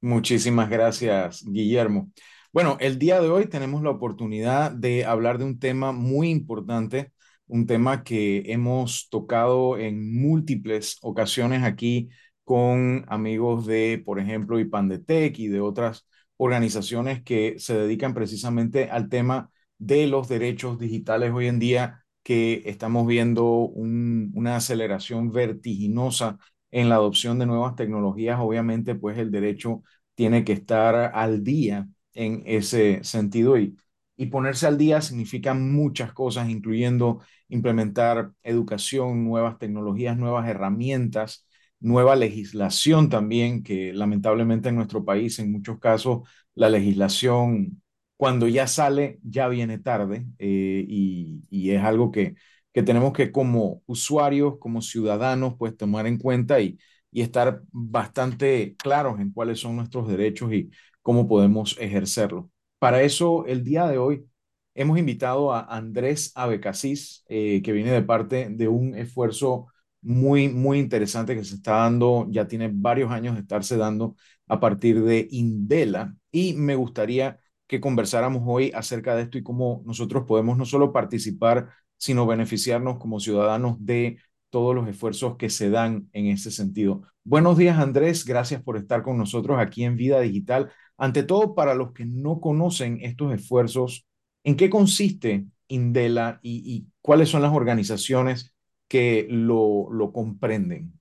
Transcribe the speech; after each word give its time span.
Muchísimas 0.00 0.68
gracias, 0.68 1.44
Guillermo. 1.46 2.10
Bueno, 2.52 2.76
el 2.80 2.98
día 2.98 3.20
de 3.20 3.28
hoy 3.30 3.46
tenemos 3.46 3.82
la 3.82 3.90
oportunidad 3.90 4.72
de 4.72 5.04
hablar 5.04 5.38
de 5.38 5.44
un 5.44 5.58
tema 5.60 5.92
muy 5.92 6.28
importante, 6.30 7.12
un 7.46 7.66
tema 7.66 8.02
que 8.02 8.42
hemos 8.52 9.08
tocado 9.10 9.78
en 9.78 10.20
múltiples 10.20 10.98
ocasiones 11.02 11.62
aquí 11.62 12.08
con 12.44 13.04
amigos 13.08 13.64
de, 13.66 14.02
por 14.04 14.18
ejemplo, 14.18 14.58
Ipandetec 14.58 15.38
y 15.38 15.46
de 15.48 15.60
otras 15.60 16.06
organizaciones 16.36 17.22
que 17.22 17.54
se 17.58 17.74
dedican 17.78 18.12
precisamente 18.14 18.90
al 18.90 19.08
tema 19.08 19.50
de 19.78 20.06
los 20.08 20.28
derechos 20.28 20.78
digitales 20.80 21.30
hoy 21.32 21.46
en 21.46 21.58
día, 21.60 22.04
que 22.24 22.62
estamos 22.66 23.06
viendo 23.06 23.44
un- 23.46 24.30
una 24.34 24.56
aceleración 24.56 25.30
vertiginosa 25.32 26.38
en 26.72 26.88
la 26.90 26.96
adopción 26.96 27.38
de 27.38 27.46
nuevas 27.46 27.76
tecnologías. 27.76 28.38
Obviamente, 28.40 28.96
pues 28.96 29.18
el 29.18 29.30
derecho 29.30 29.84
tiene 30.16 30.44
que 30.44 30.52
estar 30.54 30.96
al 31.14 31.44
día 31.44 31.88
en 32.14 32.42
ese 32.46 33.04
sentido 33.04 33.58
y, 33.58 33.76
y 34.16 34.26
ponerse 34.26 34.66
al 34.66 34.78
día 34.78 35.00
significa 35.00 35.54
muchas 35.54 36.12
cosas, 36.12 36.48
incluyendo 36.50 37.20
implementar 37.48 38.32
educación, 38.42 39.24
nuevas 39.24 39.58
tecnologías, 39.58 40.16
nuevas 40.18 40.48
herramientas, 40.48 41.46
nueva 41.80 42.16
legislación 42.16 43.08
también, 43.10 43.62
que 43.62 43.92
lamentablemente 43.92 44.68
en 44.68 44.76
nuestro 44.76 45.04
país 45.04 45.38
en 45.38 45.52
muchos 45.52 45.78
casos 45.80 46.28
la 46.54 46.68
legislación 46.70 47.82
cuando 48.16 48.46
ya 48.48 48.66
sale 48.68 49.18
ya 49.22 49.48
viene 49.48 49.78
tarde 49.78 50.26
eh, 50.38 50.84
y, 50.88 51.42
y 51.50 51.70
es 51.72 51.82
algo 51.82 52.10
que, 52.12 52.34
que 52.72 52.82
tenemos 52.82 53.12
que 53.12 53.32
como 53.32 53.82
usuarios, 53.86 54.58
como 54.58 54.82
ciudadanos, 54.82 55.54
pues 55.58 55.76
tomar 55.76 56.06
en 56.06 56.18
cuenta 56.18 56.60
y, 56.60 56.78
y 57.10 57.22
estar 57.22 57.62
bastante 57.70 58.74
claros 58.78 59.20
en 59.20 59.32
cuáles 59.32 59.60
son 59.60 59.76
nuestros 59.76 60.08
derechos 60.08 60.52
y 60.52 60.70
cómo 61.02 61.28
podemos 61.28 61.76
ejercerlo. 61.80 62.50
Para 62.78 63.02
eso, 63.02 63.46
el 63.46 63.64
día 63.64 63.86
de 63.88 63.98
hoy 63.98 64.26
hemos 64.74 64.98
invitado 64.98 65.52
a 65.52 65.60
Andrés 65.76 66.32
Abecasís, 66.34 67.24
eh, 67.28 67.62
que 67.62 67.72
viene 67.72 67.90
de 67.92 68.02
parte 68.02 68.48
de 68.50 68.68
un 68.68 68.94
esfuerzo 68.96 69.66
muy, 70.00 70.48
muy 70.48 70.78
interesante 70.78 71.34
que 71.36 71.44
se 71.44 71.56
está 71.56 71.72
dando, 71.78 72.26
ya 72.30 72.46
tiene 72.48 72.70
varios 72.72 73.10
años 73.12 73.34
de 73.34 73.40
estarse 73.42 73.76
dando 73.76 74.16
a 74.48 74.58
partir 74.60 75.02
de 75.02 75.28
Indela. 75.30 76.14
Y 76.30 76.54
me 76.54 76.74
gustaría 76.74 77.38
que 77.66 77.80
conversáramos 77.80 78.42
hoy 78.46 78.72
acerca 78.74 79.14
de 79.14 79.22
esto 79.22 79.38
y 79.38 79.42
cómo 79.42 79.82
nosotros 79.86 80.24
podemos 80.26 80.56
no 80.58 80.64
solo 80.64 80.92
participar, 80.92 81.70
sino 82.02 82.26
beneficiarnos 82.26 82.98
como 82.98 83.20
ciudadanos 83.20 83.76
de 83.78 84.18
todos 84.50 84.74
los 84.74 84.88
esfuerzos 84.88 85.36
que 85.36 85.48
se 85.48 85.70
dan 85.70 86.08
en 86.12 86.26
ese 86.26 86.50
sentido. 86.50 87.02
Buenos 87.22 87.56
días, 87.56 87.78
Andrés. 87.78 88.24
Gracias 88.24 88.60
por 88.60 88.76
estar 88.76 89.04
con 89.04 89.16
nosotros 89.16 89.60
aquí 89.60 89.84
en 89.84 89.96
Vida 89.96 90.18
Digital. 90.18 90.72
Ante 90.96 91.22
todo, 91.22 91.54
para 91.54 91.76
los 91.76 91.92
que 91.92 92.04
no 92.04 92.40
conocen 92.40 92.98
estos 93.02 93.32
esfuerzos, 93.32 94.04
¿en 94.42 94.56
qué 94.56 94.68
consiste 94.68 95.46
Indela 95.68 96.40
y, 96.42 96.74
y 96.74 96.86
cuáles 97.02 97.28
son 97.28 97.40
las 97.40 97.54
organizaciones 97.54 98.52
que 98.88 99.28
lo, 99.30 99.86
lo 99.92 100.12
comprenden? 100.12 100.98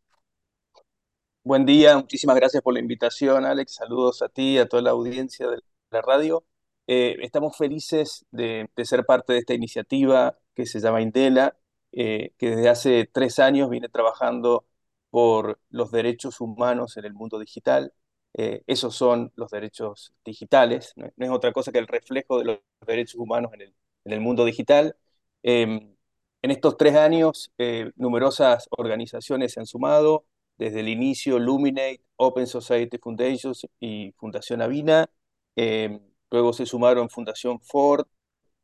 Buen 1.44 1.66
día, 1.66 1.98
muchísimas 1.98 2.36
gracias 2.36 2.62
por 2.62 2.76
la 2.76 2.80
invitación, 2.80 3.44
Alex. 3.44 3.74
Saludos 3.74 4.22
a 4.22 4.30
ti, 4.30 4.60
a 4.60 4.70
toda 4.70 4.84
la 4.84 4.92
audiencia 4.92 5.48
de 5.48 5.58
la 5.90 6.02
radio. 6.04 6.46
Eh, 6.86 7.18
estamos 7.22 7.56
felices 7.58 8.26
de, 8.32 8.70
ser 8.84 9.06
parte 9.06 9.34
de 9.34 9.40
esta 9.40 9.54
iniciativa 9.54 10.38
que 10.56 10.66
se 10.66 10.80
llama 10.80 11.02
Indela, 11.02 11.58
eh, 11.92 12.34
que 12.38 12.52
desde 12.52 12.70
hace 12.70 13.10
tres 13.12 13.40
años 13.40 13.70
viene 13.70 13.90
trabajando 13.90 14.66
por 15.10 15.60
los 15.70 15.92
derechos 15.92 16.42
humanos 16.42 16.98
en 16.98 17.06
el 17.06 17.14
mundo 17.14 17.40
digital. 17.40 17.94
Eh, 18.34 18.64
esos 18.68 18.96
son 18.96 19.32
los 19.36 19.52
derechos 19.52 20.14
digitales, 20.26 20.94
no, 20.96 21.12
es 21.18 21.30
otra 21.30 21.52
cosa 21.52 21.72
que 21.72 21.80
el 21.80 21.88
reflejo 21.88 22.40
de 22.40 22.46
los 22.46 22.60
derechos 22.88 23.16
humanos 23.16 23.52
en 23.54 23.74
el, 24.14 24.22
mundo 24.22 24.46
digital. 24.46 24.96
Em, 25.44 25.96
en 26.42 26.52
estos 26.52 26.78
tres 26.78 26.96
años, 26.96 27.52
eh, 27.58 27.92
numerosas 27.96 28.68
organizaciones 28.72 29.54
se 29.54 29.60
han 29.60 29.66
sumado 29.66 30.26
desde 30.58 30.80
el 30.82 30.90
inicio 30.90 31.40
Luminate, 31.40 32.04
Open 32.18 32.48
Society 32.48 32.98
Foundations 32.98 33.68
y 33.80 34.12
Fundación 34.14 34.62
Avina. 34.62 35.10
Eh, 35.56 36.00
luego 36.30 36.54
se 36.54 36.66
sumaron 36.66 37.10
Fundación 37.10 37.60
Ford 37.62 38.06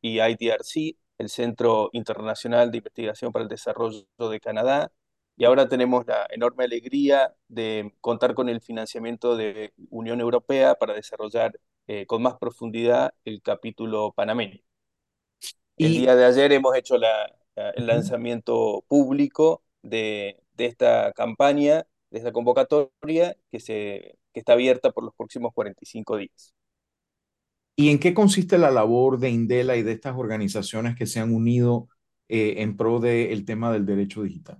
y 0.01 0.19
IDRC, 0.21 0.95
el 1.17 1.29
Centro 1.29 1.89
Internacional 1.93 2.71
de 2.71 2.77
Investigación 2.79 3.31
para 3.31 3.43
el 3.43 3.49
Desarrollo 3.49 4.05
de 4.31 4.39
Canadá. 4.39 4.91
Y 5.37 5.45
ahora 5.45 5.67
tenemos 5.69 6.05
la 6.07 6.27
enorme 6.31 6.63
alegría 6.65 7.35
de 7.47 7.93
contar 8.01 8.33
con 8.35 8.49
el 8.49 8.61
financiamiento 8.61 9.35
de 9.37 9.73
Unión 9.89 10.19
Europea 10.21 10.75
para 10.75 10.93
desarrollar 10.95 11.59
eh, 11.87 12.05
con 12.07 12.21
más 12.23 12.35
profundidad 12.39 13.13
el 13.25 13.41
capítulo 13.41 14.11
panameño. 14.13 14.59
El 15.79 15.95
Y 15.95 15.95
día 15.95 16.15
de 16.15 16.25
ayer 16.25 16.51
hemos 16.53 16.75
hecho 16.75 16.97
la, 16.97 17.31
la, 17.55 17.69
el 17.71 17.87
lanzamiento 17.87 18.83
público 18.87 19.63
de, 19.83 20.39
de, 20.53 20.65
esta 20.65 21.13
campaña, 21.13 21.87
de 22.09 22.17
esta 22.19 22.31
convocatoria 22.31 23.37
que, 23.51 23.59
se, 23.59 24.17
que 24.33 24.39
está 24.39 24.53
abierta 24.53 24.91
por 24.91 25.03
los 25.03 25.13
próximos 25.15 25.53
45 25.53 26.17
días. 26.17 26.53
¿Y 27.79 27.91
en 27.91 27.99
qué 27.99 28.15
consiste 28.15 28.57
la 28.57 28.71
labor 28.71 29.19
de 29.19 29.29
Indela 29.29 29.75
y 29.75 29.83
de 29.83 29.91
estas 29.91 30.17
organizaciones 30.17 30.95
que 30.95 31.05
se 31.05 31.19
han 31.19 31.31
unido 31.31 31.87
eh, 32.27 32.55
en 32.57 32.75
pro 32.75 32.99
del 32.99 33.39
de 33.39 33.43
tema 33.45 33.71
del 33.71 33.85
derecho 33.85 34.23
digital? 34.23 34.57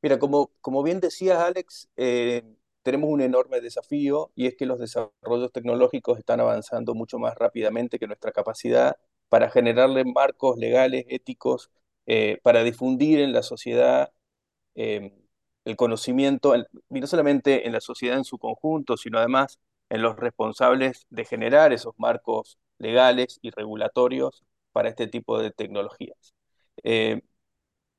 Mira, 0.00 0.16
como, 0.20 0.52
como 0.60 0.84
bien 0.84 1.00
decías, 1.00 1.38
Alex, 1.38 1.88
eh, 1.96 2.44
tenemos 2.84 3.10
un 3.10 3.22
enorme 3.22 3.60
desafío 3.60 4.30
y 4.36 4.46
es 4.46 4.54
que 4.54 4.66
los 4.66 4.78
desarrollos 4.78 5.50
tecnológicos 5.50 6.16
están 6.16 6.38
avanzando 6.38 6.94
mucho 6.94 7.18
más 7.18 7.34
rápidamente 7.34 7.98
que 7.98 8.06
nuestra 8.06 8.30
capacidad 8.30 8.96
para 9.28 9.50
generarle 9.50 10.04
marcos 10.04 10.58
legales, 10.58 11.06
éticos, 11.08 11.72
eh, 12.06 12.38
para 12.44 12.62
difundir 12.62 13.18
en 13.18 13.32
la 13.32 13.42
sociedad 13.42 14.12
el 14.76 15.74
conocimiento, 15.76 16.54
y 16.54 17.00
no 17.00 17.06
solamente 17.08 17.66
en 17.66 17.72
la 17.72 17.80
sociedad 17.80 18.16
en 18.18 18.24
su 18.24 18.38
conjunto, 18.38 18.96
sino 18.96 19.18
además 19.18 19.58
en 19.90 20.02
los 20.02 20.16
responsables 20.16 21.06
de 21.10 21.24
generar 21.24 21.72
esos 21.72 21.94
marcos 21.98 22.58
legales 22.78 23.38
y 23.42 23.50
regulatorios 23.50 24.44
para 24.72 24.88
este 24.88 25.06
tipo 25.06 25.38
de 25.40 25.50
tecnologías. 25.50 26.34
Eh, 26.84 27.22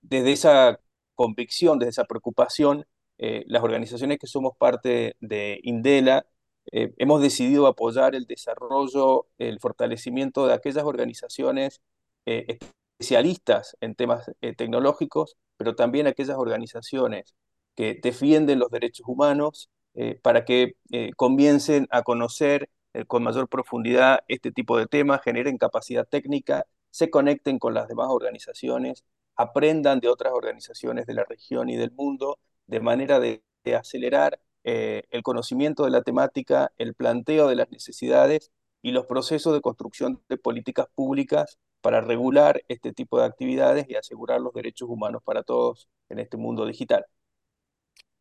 desde 0.02 0.32
esa 0.34 0.80
convicción, 1.16 1.80
desde 1.80 1.92
esa 1.92 2.06
preocupación, 2.06 2.86
eh, 3.18 3.44
las 3.48 3.64
organizaciones 3.64 4.20
que 4.20 4.28
somos 4.28 4.56
parte 4.58 5.16
de 5.20 5.60
Indela 5.64 6.28
eh, 6.72 6.94
hemos 6.98 7.22
decidido 7.22 7.68
apoyar 7.68 8.14
el 8.16 8.26
desarrollo, 8.28 9.28
el 9.38 9.60
fortalecimiento 9.60 10.48
de 10.48 10.54
aquellas 10.54 10.84
organizaciones 10.86 11.82
especialistas 12.26 13.78
en 13.80 13.96
temas 13.96 14.30
tecnológicos, 14.58 15.38
pero 15.56 15.76
también 15.76 16.08
aquellas 16.08 16.38
organizaciones 16.38 17.36
que 17.76 17.98
defienden 18.04 18.60
los 18.60 18.70
derechos 18.70 19.08
humanos 19.08 19.70
eh, 19.98 20.20
para 20.22 20.46
que 20.46 20.78
eh, 20.92 21.12
comiencen 21.16 21.88
a 21.92 22.04
conocer 22.04 22.70
con 23.08 23.22
mayor 23.22 23.48
profundidad 23.48 24.22
este 24.28 24.52
tipo 24.52 24.76
de 24.78 24.88
temas, 24.88 25.22
generen 25.22 25.60
capacidad 25.60 26.08
técnica, 26.08 26.66
se 26.90 27.12
conecten 27.12 27.60
con 27.60 27.76
las 27.76 27.88
demás 27.88 28.08
organizaciones, 28.10 29.04
aprendan 29.36 30.00
de 30.00 30.10
otras 30.10 30.34
organizaciones 30.34 31.06
de 31.06 31.14
la 31.14 31.24
región 31.24 31.70
y 31.70 31.78
del 31.78 31.92
mundo, 31.92 32.40
de 32.68 32.80
manera 32.82 33.20
de, 33.20 33.44
acelerar 33.78 34.40
eh, 34.64 35.04
el 35.12 35.24
conocimiento 35.24 35.84
de 35.84 35.92
la 35.92 36.02
temática, 36.02 36.72
el 36.78 36.94
planteo 36.96 37.50
de 37.50 37.56
las 37.56 37.70
necesidades 37.70 38.52
y 38.82 38.92
los 38.92 39.06
procesos 39.06 39.54
de 39.54 39.62
construcción 39.62 40.22
de 40.30 40.38
políticas 40.38 40.88
públicas 40.96 41.60
para 41.82 42.00
regular 42.02 42.64
este 42.70 42.94
tipo 42.94 43.20
de 43.20 43.26
actividades 43.26 43.88
y 43.90 43.96
asegurar 43.96 44.40
los 44.40 44.54
derechos 44.54 44.90
humanos 44.90 45.22
para 45.24 45.44
todos 45.44 45.90
en 46.10 46.20
este 46.20 46.38
mundo 46.38 46.66
digital. 46.66 47.06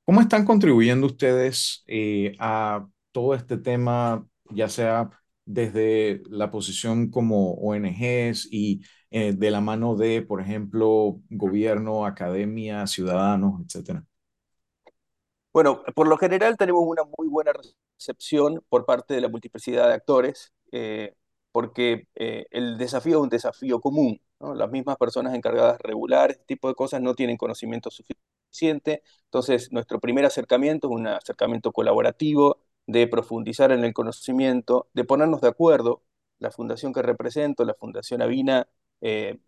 ¿Cómo 0.06 0.20
están 0.20 0.44
contribuyendo 0.44 1.04
ustedes 1.04 1.82
eh, 1.88 2.36
a 2.38 2.86
todo 3.10 3.34
este 3.34 3.58
tema, 3.58 4.24
ya 4.50 4.68
sea 4.68 5.10
desde 5.44 6.22
la 6.30 6.48
posición 6.52 7.10
como 7.10 7.54
ONGs 7.54 8.46
y 8.52 8.82
eh, 9.10 9.32
de 9.32 9.50
la 9.50 9.60
mano 9.60 9.96
de, 9.96 10.22
por 10.22 10.40
ejemplo, 10.40 11.18
gobierno, 11.28 12.06
academia, 12.06 12.86
ciudadanos, 12.86 13.60
etcétera? 13.64 14.04
Bueno, 15.52 15.82
por 15.96 16.06
lo 16.06 16.16
general 16.16 16.56
tenemos 16.56 16.84
una 16.86 17.02
muy 17.18 17.26
buena 17.26 17.50
recepción 17.98 18.62
por 18.68 18.86
parte 18.86 19.12
de 19.12 19.22
la 19.22 19.28
multiplicidad 19.28 19.88
de 19.88 19.94
actores, 19.94 20.52
eh, 20.70 21.14
porque 21.50 22.06
el 22.14 22.78
desafío 22.78 23.16
es 23.16 23.22
un 23.24 23.28
desafío 23.28 23.80
común. 23.80 24.20
Las 24.38 24.70
mismas 24.70 24.98
personas 24.98 25.34
encargadas 25.34 25.78
de 25.78 25.88
regular 25.88 26.30
este 26.30 26.44
tipo 26.44 26.68
de 26.68 26.76
cosas 26.76 27.00
no 27.00 27.16
tienen 27.16 27.36
conocimiento 27.36 27.90
suficiente. 27.90 28.35
Entonces, 29.26 29.72
nuestro 29.72 30.00
primer 30.00 30.24
acercamiento 30.24 30.88
es 30.88 30.94
un 30.94 31.06
acercamiento 31.06 31.72
colaborativo, 31.72 32.58
de 32.86 33.06
profundizar 33.08 33.72
en 33.72 33.84
el 33.84 33.92
conocimiento, 33.92 34.88
de 34.94 35.04
ponernos 35.04 35.40
de 35.40 35.48
acuerdo. 35.48 36.02
La 36.38 36.50
fundación 36.52 36.92
que 36.92 37.02
represento, 37.02 37.64
la 37.64 37.74
Fundación 37.74 38.22
Avina, 38.22 38.68
eh, 39.00 39.38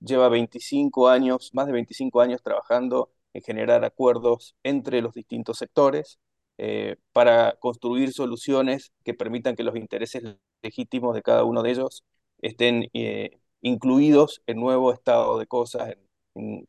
lleva 0.00 0.28
25 0.28 1.08
años, 1.08 1.50
más 1.54 1.66
de 1.66 1.72
25 1.72 2.20
años 2.20 2.42
trabajando 2.42 3.10
en 3.32 3.42
generar 3.42 3.84
acuerdos 3.84 4.54
entre 4.62 5.02
los 5.02 5.14
distintos 5.14 5.58
sectores. 5.58 6.18
eh, 6.58 6.96
para 7.12 7.56
construir 7.60 8.12
soluciones 8.14 8.90
que 9.04 9.12
permitan 9.12 9.56
que 9.56 9.62
los 9.62 9.76
intereses 9.76 10.22
legítimos 10.62 11.14
de 11.14 11.20
cada 11.22 11.44
uno 11.44 11.62
de 11.62 11.70
ellos 11.72 12.02
estén 12.40 12.88
eh, 12.94 13.38
incluidos 13.60 14.42
en 14.46 14.58
nuevo 14.60 14.90
estado 14.92 15.38
de 15.38 15.46
cosas, 15.46 15.96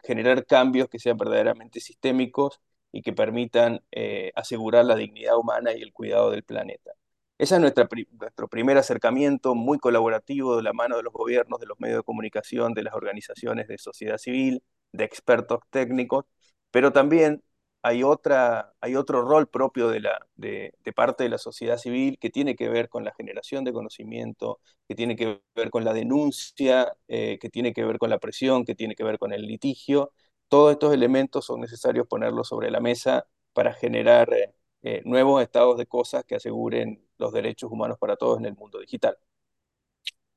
generar 0.03 0.45
cambios 0.45 0.89
que 0.89 0.99
sean 0.99 1.17
verdaderamente 1.17 1.79
sistémicos 1.79 2.59
y 2.91 3.01
que 3.01 3.13
permitan 3.13 3.83
eh, 3.91 4.31
asegurar 4.35 4.85
la 4.85 4.95
dignidad 4.95 5.37
humana 5.37 5.73
y 5.73 5.81
el 5.81 5.93
cuidado 5.93 6.31
del 6.31 6.43
planeta. 6.43 6.91
Ese 7.37 7.55
es 7.55 7.61
nuestra, 7.61 7.87
nuestro 8.19 8.47
primer 8.47 8.77
acercamiento 8.77 9.53
muy 9.53 9.77
colaborativo 9.77 10.57
de 10.57 10.63
la 10.63 10.73
mano 10.73 10.97
de 10.97 11.03
los 11.03 11.13
gobiernos, 11.13 11.59
de 11.59 11.67
los 11.67 11.79
medios 11.79 11.99
de 11.99 12.03
comunicación, 12.03 12.73
de 12.73 12.83
las 12.83 12.95
organizaciones 12.95 13.67
de 13.67 13.77
sociedad 13.77 14.17
civil, 14.17 14.63
de 14.91 15.03
expertos 15.03 15.59
técnicos, 15.69 16.25
pero 16.71 16.91
también 16.91 17.43
hay, 17.81 18.03
otra, 18.03 18.73
hay 18.81 18.95
otro 18.95 19.21
rol 19.21 19.47
propio 19.47 19.89
de, 19.89 19.99
la, 20.01 20.25
de, 20.35 20.73
parte 20.95 21.23
de 21.23 21.29
la 21.29 21.37
sociedad 21.37 21.77
civil 21.77 22.17
que 22.19 22.29
tiene 22.29 22.55
que 22.55 22.69
ver 22.69 22.89
con 22.89 23.03
la 23.03 23.13
generación 23.13 23.63
de 23.63 23.73
conocimiento, 23.73 24.59
que 24.87 24.95
tiene 24.95 25.15
que 25.15 25.41
ver 25.55 25.69
con 25.69 25.83
la 25.85 25.93
denuncia, 25.93 26.93
eh, 27.07 27.37
que 27.39 27.49
tiene 27.49 27.73
que 27.73 27.85
ver 27.85 27.97
con 27.97 28.09
la 28.09 28.19
presión, 28.19 28.65
que 28.65 28.75
tiene 28.75 28.95
que 28.95 29.03
ver 29.03 29.17
con 29.17 29.31
el 29.33 29.43
litigio. 29.43 30.11
Todos 30.47 30.71
estos 30.71 30.93
elementos 30.93 31.45
son 31.45 31.61
necesarios 31.61 32.07
ponerlos 32.07 32.47
sobre 32.47 32.71
la 32.71 32.79
mesa 32.79 33.27
para 33.53 33.73
generar 33.73 34.33
eh, 34.33 34.53
eh, 34.83 35.01
nuevos 35.05 35.41
estados 35.41 35.77
de 35.77 35.85
cosas 35.85 36.23
que 36.25 36.35
aseguren 36.35 37.03
los 37.17 37.33
derechos 37.33 37.71
humanos 37.71 37.97
para 37.99 38.15
todos 38.15 38.39
en 38.39 38.45
el 38.45 38.55
mundo 38.55 38.79
digital. 38.79 39.17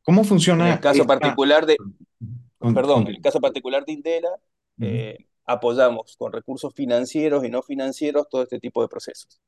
¿Cómo 0.03 0.25
funciona? 0.25 0.67
En 0.67 0.73
el 0.75 0.81
caso 0.81 1.07
particular 1.07 1.67
de, 1.67 1.77
perdón, 2.59 3.03
en 3.03 3.15
el 3.17 3.21
caso 3.21 3.41
particular 3.41 3.85
de 3.85 3.93
Indela, 3.93 4.31
apoyamos 5.45 6.17
con 6.17 6.33
recursos 6.33 6.75
financieros 6.75 7.45
y 7.45 7.51
no 7.51 7.63
financieros 7.63 8.29
todo 8.29 8.43
este 8.43 8.59
tipo 8.59 8.83
de 8.83 8.89
procesos. 8.89 9.41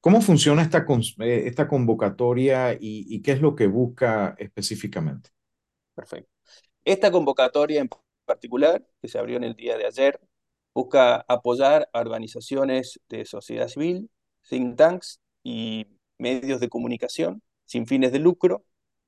¿Cómo 0.00 0.20
funciona 0.20 0.62
esta, 0.62 0.86
eh, 1.20 1.44
esta 1.46 1.66
convocatoria 1.66 2.76
y, 2.78 3.22
qué 3.22 3.32
es 3.32 3.40
lo 3.40 3.54
que 3.54 3.66
busca 3.66 4.34
específicamente? 4.38 5.30
Perfecto. 5.94 6.30
Esta 6.84 7.10
convocatoria 7.10 7.80
en 7.80 7.88
particular, 8.26 8.86
que 9.00 9.08
se 9.08 9.18
abrió 9.18 9.38
en 9.38 9.44
el 9.44 9.54
día 9.54 9.78
de 9.78 9.86
ayer, 9.86 10.20
busca 10.74 11.24
apoyar 11.26 11.88
a 11.92 12.00
organizaciones 12.00 13.00
de 13.08 13.24
sociedad 13.24 13.68
civil, 13.68 14.10
think 14.46 14.76
tanks 14.76 15.20
y 15.42 15.86
medios 16.18 16.60
de 16.60 16.68
comunicación 16.68 17.42
sin 17.64 17.86
fines 17.86 18.12
de 18.12 18.18
lucro 18.18 18.64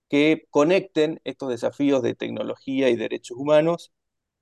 que 0.09 0.47
conecten 0.51 1.21
estos 1.25 1.51
desafíos 1.51 2.03
de 2.03 2.15
tecnología 2.15 2.89
y 2.89 2.97
derechos 2.97 3.37
humanos 3.37 3.93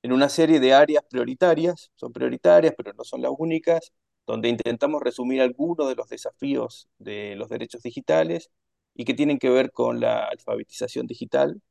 en 0.04 0.12
una 0.12 0.28
serie 0.28 0.60
de 0.60 0.74
áreas 0.74 1.04
prioritarias, 1.08 1.90
son 1.96 2.12
prioritarias, 2.12 2.74
pero 2.76 2.92
no 2.92 3.04
son 3.04 3.22
las 3.22 3.32
únicas, 3.38 3.92
donde 4.26 4.50
intentamos 4.50 5.02
resumir 5.02 5.40
algunos 5.42 5.88
de 5.88 5.94
los 5.96 6.08
desafíos 6.08 6.88
de 6.98 7.36
los 7.36 7.48
derechos 7.48 7.82
digitales 7.82 8.50
y 8.94 9.06
que 9.06 9.14
tienen 9.14 9.38
que 9.38 9.50
ver 9.50 9.72
con 9.72 10.00
la 10.00 10.26
alfabetización 10.26 11.06
digital, 11.06 11.62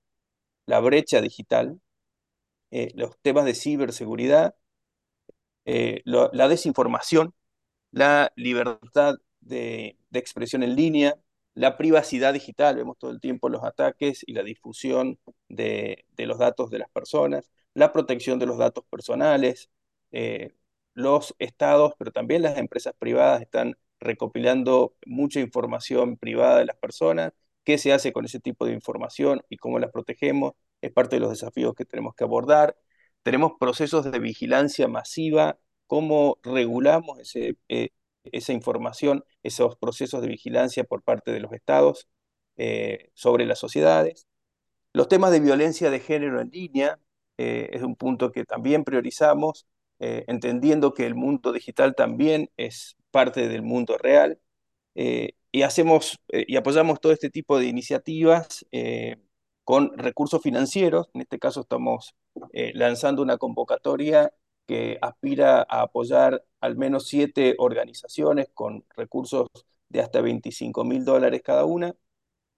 la 0.66 0.80
brecha 0.80 1.22
digital, 1.22 1.80
eh, 2.72 2.90
los 2.96 3.18
temas 3.22 3.46
de 3.46 3.56
ciberseguridad, 3.56 4.56
eh, 5.66 6.02
la 6.06 6.48
desinformación, 6.48 7.34
la 7.92 8.32
libertad 8.36 9.16
de, 9.42 9.98
expresión 10.12 10.64
en 10.64 10.76
línea, 10.76 11.16
la 11.56 11.78
privacidad 11.78 12.34
digital, 12.34 12.78
vemos 12.78 12.98
todo 12.98 13.12
el 13.12 13.22
tiempo 13.22 13.50
los 13.50 13.64
ataques 13.64 14.24
y 14.28 14.34
la 14.34 14.44
difusión 14.44 15.20
de 15.50 16.06
los 16.18 16.40
datos 16.40 16.72
de 16.72 16.80
las 16.80 16.90
personas, 16.90 17.52
la 17.74 17.92
protección 17.92 18.40
de 18.40 18.46
los 18.46 18.58
datos 18.58 18.86
personales. 18.90 19.70
Eh, 20.12 20.54
los 20.94 21.36
estados, 21.40 21.94
pero 21.98 22.12
también 22.12 22.42
las 22.44 22.58
empresas 22.58 22.94
privadas 22.98 23.42
están 23.42 23.78
recopilando 24.00 24.96
mucha 25.06 25.40
información 25.40 26.18
privada 26.18 26.60
de 26.60 26.66
las 26.66 26.78
personas. 26.78 27.34
¿Qué 27.64 27.78
se 27.78 27.94
hace 27.94 28.12
con 28.14 28.26
ese 28.26 28.40
tipo 28.40 28.66
de 28.66 28.74
información 28.74 29.42
y 29.50 29.58
cómo 29.58 29.80
las 29.80 29.92
protegemos? 29.92 30.54
Es 30.82 30.92
parte 30.92 31.16
de 31.16 31.22
los 31.22 31.32
desafíos 31.32 31.74
que 31.76 31.86
tenemos 31.86 32.14
que 32.16 32.24
abordar. 32.26 32.78
Tenemos 33.24 33.54
procesos 33.60 34.10
de 34.12 34.20
vigilancia 34.20 34.88
masiva, 34.88 35.58
cómo 35.88 36.40
regulamos 36.44 37.20
eh, 37.36 37.90
esa 38.26 38.54
información, 38.54 39.24
esos 39.44 39.78
procesos 39.78 40.22
de 40.22 40.28
vigilancia 40.28 40.84
por 40.84 41.04
parte 41.04 41.32
de 41.32 41.40
los 41.40 41.54
estados 41.54 42.08
eh, 42.58 43.12
sobre 43.14 43.46
las 43.46 43.60
sociedades. 43.60 44.28
Los 44.94 45.08
temas 45.08 45.32
de 45.32 45.40
violencia 45.40 45.90
de 45.90 46.00
género 46.00 46.42
en 46.42 46.50
línea, 46.52 47.00
eh, 47.38 47.70
es 47.74 47.82
un 47.84 47.96
punto 47.96 48.32
que 48.32 48.46
también 48.46 48.84
priorizamos, 48.84 49.68
eh, 50.00 50.26
entendiendo 50.28 50.94
que 50.94 51.06
el 51.06 51.16
mundo 51.16 51.52
digital 51.54 51.96
también 51.96 52.52
es 52.58 52.98
parte 53.12 53.48
del 53.48 53.62
mundo 53.64 53.98
real. 53.98 54.40
Eh, 54.96 55.34
y 55.52 55.64
hacemos 55.64 56.20
y 56.30 56.56
apoyamos 56.58 57.00
todo 57.00 57.12
este 57.14 57.30
tipo 57.30 57.60
de 57.60 57.68
iniciativas 57.68 58.66
con 59.64 59.98
recursos 59.98 60.42
financieros. 60.42 61.10
En 61.14 61.22
este 61.22 61.40
caso 61.40 61.62
estamos 61.62 62.16
lanzando 62.74 63.22
una 63.22 63.38
convocatoria 63.38 64.34
que 64.68 64.98
aspira 65.02 65.60
a 65.70 65.82
apoyar 65.84 66.44
al 66.60 66.76
menos 66.78 67.08
siete 67.08 67.56
organizaciones 67.60 68.48
con 68.54 68.86
recursos 68.96 69.48
de 69.90 70.02
hasta 70.02 70.22
25 70.22 70.84
mil 70.86 71.06
dólares 71.06 71.42
cada 71.44 71.66
una, 71.66 71.96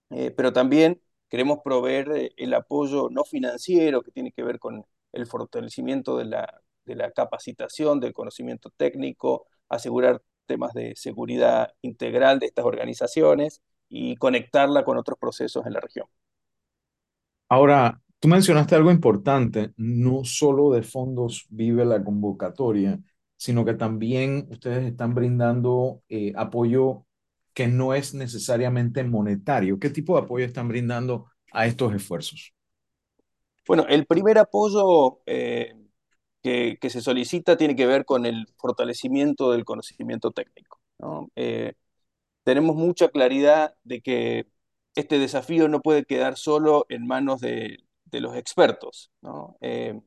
pero 0.10 0.54
también 0.54 1.02
Queremos 1.36 1.60
proveer 1.62 2.12
eh, 2.14 2.32
el 2.38 2.54
apoyo 2.54 3.10
no 3.12 3.26
financiero 3.26 4.02
que 4.02 4.12
tiene 4.12 4.32
que 4.32 4.42
ver 4.42 4.58
con 4.58 4.86
el 5.12 5.26
fortalecimiento 5.28 6.18
de 6.18 6.24
la, 6.24 6.62
de 6.86 6.96
la 6.96 7.12
capacitación, 7.12 8.00
del 8.00 8.14
conocimiento 8.14 8.70
técnico, 8.78 9.46
asegurar 9.68 10.22
temas 10.46 10.74
de 10.74 10.94
seguridad 10.96 11.74
integral 11.82 12.40
de 12.40 12.46
estas 12.46 12.64
organizaciones 12.64 13.62
y 13.90 14.16
conectarla 14.16 14.86
con 14.86 14.98
otros 14.98 15.18
procesos 15.20 15.66
en 15.66 15.74
la 15.74 15.82
región. 15.82 16.08
Ahora, 17.50 18.00
tú 18.22 18.30
mencionaste 18.30 18.76
algo 18.76 18.90
importante, 18.90 19.74
no 19.76 20.24
solo 20.24 20.72
de 20.72 20.84
fondos 20.84 21.48
vive 21.50 21.84
la 21.84 22.02
convocatoria, 22.02 22.98
sino 23.36 23.66
que 23.66 23.74
también 23.74 24.48
ustedes 24.52 24.86
están 24.86 25.14
brindando 25.14 26.02
eh, 26.08 26.32
apoyo 26.38 27.05
que 27.56 27.68
no 27.68 27.94
es 27.94 28.14
necesariamente 28.14 29.04
monetario. 29.06 29.80
¿Qué 29.80 29.90
tipo 29.90 30.16
de 30.16 30.24
apoyo 30.24 30.46
están 30.46 30.68
brindando 30.68 31.32
a 31.54 31.66
estos 31.66 31.96
esfuerzos? 31.96 32.54
Bueno, 33.66 33.86
el 33.88 34.06
primer 34.06 34.38
apoyo 34.38 35.22
eh, 35.26 35.74
que, 36.44 36.78
se 36.90 37.02
solicita 37.02 37.56
tiene 37.56 37.76
que 37.76 37.88
ver 37.88 38.04
con 38.04 38.26
el 38.26 38.46
fortalecimiento 38.58 39.54
del 39.54 39.64
conocimiento 39.64 40.32
técnico. 40.32 40.82
Eh, 41.38 41.74
tenemos 42.44 42.76
mucha 42.76 43.08
claridad 43.08 43.74
de 43.84 44.02
que 44.02 44.48
este 44.94 45.18
desafío 45.18 45.70
no 45.70 45.82
puede 45.82 46.04
quedar 46.04 46.38
solo 46.38 46.86
en 46.90 47.08
manos 47.08 47.40
de, 47.40 47.78
los 48.12 48.36
expertos, 48.36 49.12
eh, 49.62 50.00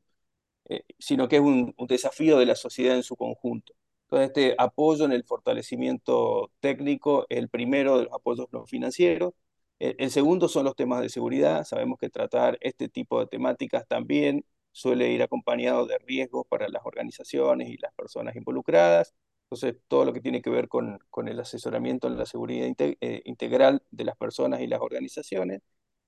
sino 0.99 1.29
que 1.29 1.37
es 1.37 1.43
un 1.43 1.75
desafío 1.89 2.39
de 2.39 2.47
la 2.47 2.55
sociedad 2.55 2.97
en 2.97 3.03
su 3.03 3.17
conjunto. 3.17 3.75
Entonces, 4.11 4.29
este 4.29 4.55
apoyo 4.59 5.05
en 5.05 5.13
el 5.13 5.25
fortalecimiento 5.25 6.51
técnico 6.61 7.27
el 7.29 7.49
primero 7.51 7.99
de 7.99 8.05
los 8.05 8.15
apoyos 8.15 8.47
no 8.53 8.67
financieros. 8.67 9.35
El, 9.79 10.11
segundo 10.11 10.49
son 10.49 10.65
los 10.65 10.75
temas 10.77 11.03
de 11.03 11.11
seguridad. 11.11 11.65
Sabemos 11.65 11.99
que 11.99 12.09
tratar 12.11 12.59
este 12.63 12.89
tipo 12.89 13.21
de 13.21 13.27
temáticas 13.27 13.87
también 13.87 14.45
suele 14.73 15.11
ir 15.13 15.23
acompañado 15.23 15.87
de 15.87 15.99
riesgos 15.99 16.47
para 16.49 16.69
las 16.69 16.85
organizaciones 16.85 17.69
y 17.69 17.77
las 17.79 17.93
personas 17.95 18.35
involucradas. 18.35 19.15
Entonces, 19.45 19.81
todo 19.89 20.05
lo 20.07 20.13
que 20.15 20.21
tiene 20.21 20.43
que 20.43 20.51
ver 20.51 20.69
con, 20.69 20.99
el 21.27 21.41
asesoramiento 21.41 22.09
en 22.09 22.17
la 22.17 22.27
seguridad 22.27 22.67
eh, 22.79 23.23
integral 23.25 23.83
de 23.91 24.05
las 24.05 24.17
personas 24.17 24.61
y 24.61 24.67
las 24.69 24.81
organizaciones. 24.81 25.61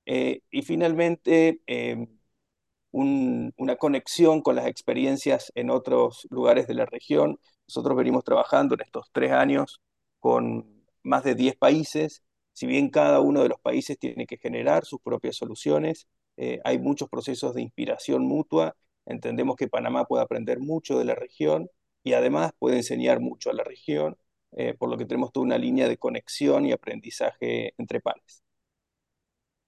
Eh, 0.06 0.42
y 0.50 0.62
finalmente, 0.62 1.60
em, 1.66 2.06
una 2.92 3.76
conexión 3.76 4.42
con 4.42 4.56
las 4.56 4.66
experiencias 4.66 5.52
en 5.54 5.70
otros 5.70 6.26
lugares 6.30 6.66
de 6.66 6.74
la 6.74 6.86
región. 6.86 7.38
Nosotros 7.70 7.96
venimos 7.96 8.24
trabajando 8.24 8.74
en 8.74 8.80
estos 8.80 9.10
tres 9.12 9.30
años 9.30 9.80
con 10.18 10.66
más 11.04 11.22
de 11.22 11.36
10 11.36 11.54
países. 11.56 12.24
Si 12.52 12.66
bien 12.66 12.90
cada 12.90 13.20
uno 13.20 13.44
de 13.44 13.48
los 13.48 13.60
países 13.60 13.96
tiene 13.96 14.26
que 14.26 14.38
generar 14.38 14.84
sus 14.84 15.00
propias 15.00 15.36
soluciones, 15.36 16.08
eh, 16.36 16.58
hay 16.64 16.80
muchos 16.80 17.08
procesos 17.08 17.54
de 17.54 17.62
inspiración 17.62 18.24
mutua. 18.24 18.74
Entendemos 19.06 19.54
que 19.54 19.68
Panamá 19.68 20.04
puede 20.04 20.24
aprender 20.24 20.58
mucho 20.58 20.98
de 20.98 21.04
la 21.04 21.14
región 21.14 21.68
y 22.02 22.14
además 22.14 22.50
puede 22.58 22.78
enseñar 22.78 23.20
mucho 23.20 23.50
a 23.50 23.54
la 23.54 23.62
región, 23.62 24.16
eh, 24.56 24.74
por 24.74 24.90
lo 24.90 24.98
que 24.98 25.04
tenemos 25.04 25.30
toda 25.30 25.46
una 25.46 25.56
línea 25.58 25.86
de 25.86 25.96
conexión 25.96 26.66
y 26.66 26.72
aprendizaje 26.72 27.74
entre 27.78 28.00
pares. 28.00 28.42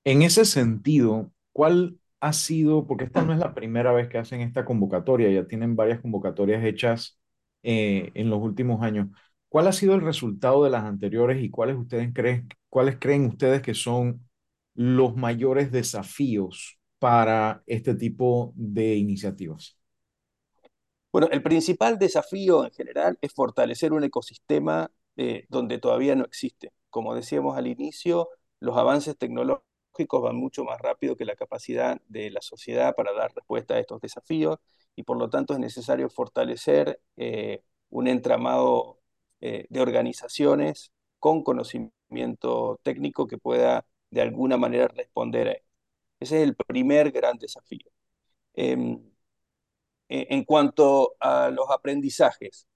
En 0.02 0.22
ese 0.22 0.44
sentido, 0.44 1.30
¿cuál 1.52 2.00
ha 2.18 2.32
sido, 2.32 2.84
porque 2.84 3.04
esta 3.04 3.22
no 3.22 3.32
es 3.32 3.38
la 3.38 3.54
primera 3.54 3.92
vez 3.92 4.08
que 4.08 4.18
hacen 4.18 4.40
esta 4.40 4.64
convocatoria, 4.64 5.30
ya 5.30 5.46
tienen 5.46 5.76
varias 5.76 6.00
convocatorias 6.00 6.64
hechas 6.64 7.21
eh, 7.62 8.10
en 8.14 8.30
los 8.30 8.40
últimos 8.40 8.82
años. 8.82 9.08
¿Cuál 9.48 9.66
ha 9.68 9.72
sido 9.72 9.94
el 9.94 10.00
resultado 10.00 10.64
de 10.64 10.70
las 10.70 10.84
anteriores 10.84 11.42
y 11.42 11.50
cuáles, 11.50 11.76
ustedes 11.76 12.10
creen, 12.14 12.48
cuáles 12.68 12.96
creen 12.98 13.26
ustedes 13.26 13.62
que 13.62 13.74
son 13.74 14.26
los 14.74 15.14
mayores 15.16 15.70
desafíos 15.70 16.78
para 16.98 17.62
este 17.66 17.94
tipo 17.94 18.52
de 18.56 18.96
iniciativas? 18.96 19.76
Bueno, 21.12 21.28
el 21.30 21.42
principal 21.42 21.98
desafío 21.98 22.64
en 22.64 22.70
general 22.70 23.18
es 23.20 23.32
fortalecer 23.34 23.92
un 23.92 24.04
ecosistema 24.04 24.90
eh, 25.16 25.44
donde 25.50 25.78
todavía 25.78 26.14
no 26.16 26.24
existe. 26.24 26.72
Como 26.88 27.14
decíamos 27.14 27.58
al 27.58 27.66
inicio, 27.66 28.28
los 28.60 28.76
avances 28.78 29.18
tecnológicos 29.18 30.22
van 30.22 30.36
mucho 30.36 30.64
más 30.64 30.80
rápido 30.80 31.16
que 31.16 31.26
la 31.26 31.36
capacidad 31.36 32.00
de 32.08 32.30
la 32.30 32.40
sociedad 32.40 32.94
para 32.96 33.12
dar 33.12 33.32
respuesta 33.34 33.74
a 33.74 33.78
estos 33.80 34.00
desafíos 34.00 34.58
y 34.96 35.04
por 35.04 35.16
lo 35.18 35.30
tanto 35.30 35.54
es 35.54 35.60
necesario 35.60 36.10
fortalecer 36.10 37.00
eh, 37.16 37.62
un 37.90 38.08
entramado 38.08 39.00
eh, 39.40 39.66
de 39.70 39.80
organizaciones 39.80 40.92
con 41.18 41.42
conocimiento 41.44 42.80
técnico 42.82 43.26
que 43.26 43.38
pueda 43.38 43.86
de 44.10 44.22
alguna 44.22 44.56
manera 44.58 44.88
responder 44.88 45.48
a 45.48 45.52
esto. 45.52 45.68
Ese 46.20 46.36
es 46.38 46.42
el 46.48 46.56
primer 46.56 47.10
gran 47.12 47.38
desafío. 47.38 47.90
Em, 48.54 49.00
en 50.08 50.44
cuanto 50.44 51.16
a 51.20 51.50
los 51.50 51.70
aprendizajes, 51.70 52.66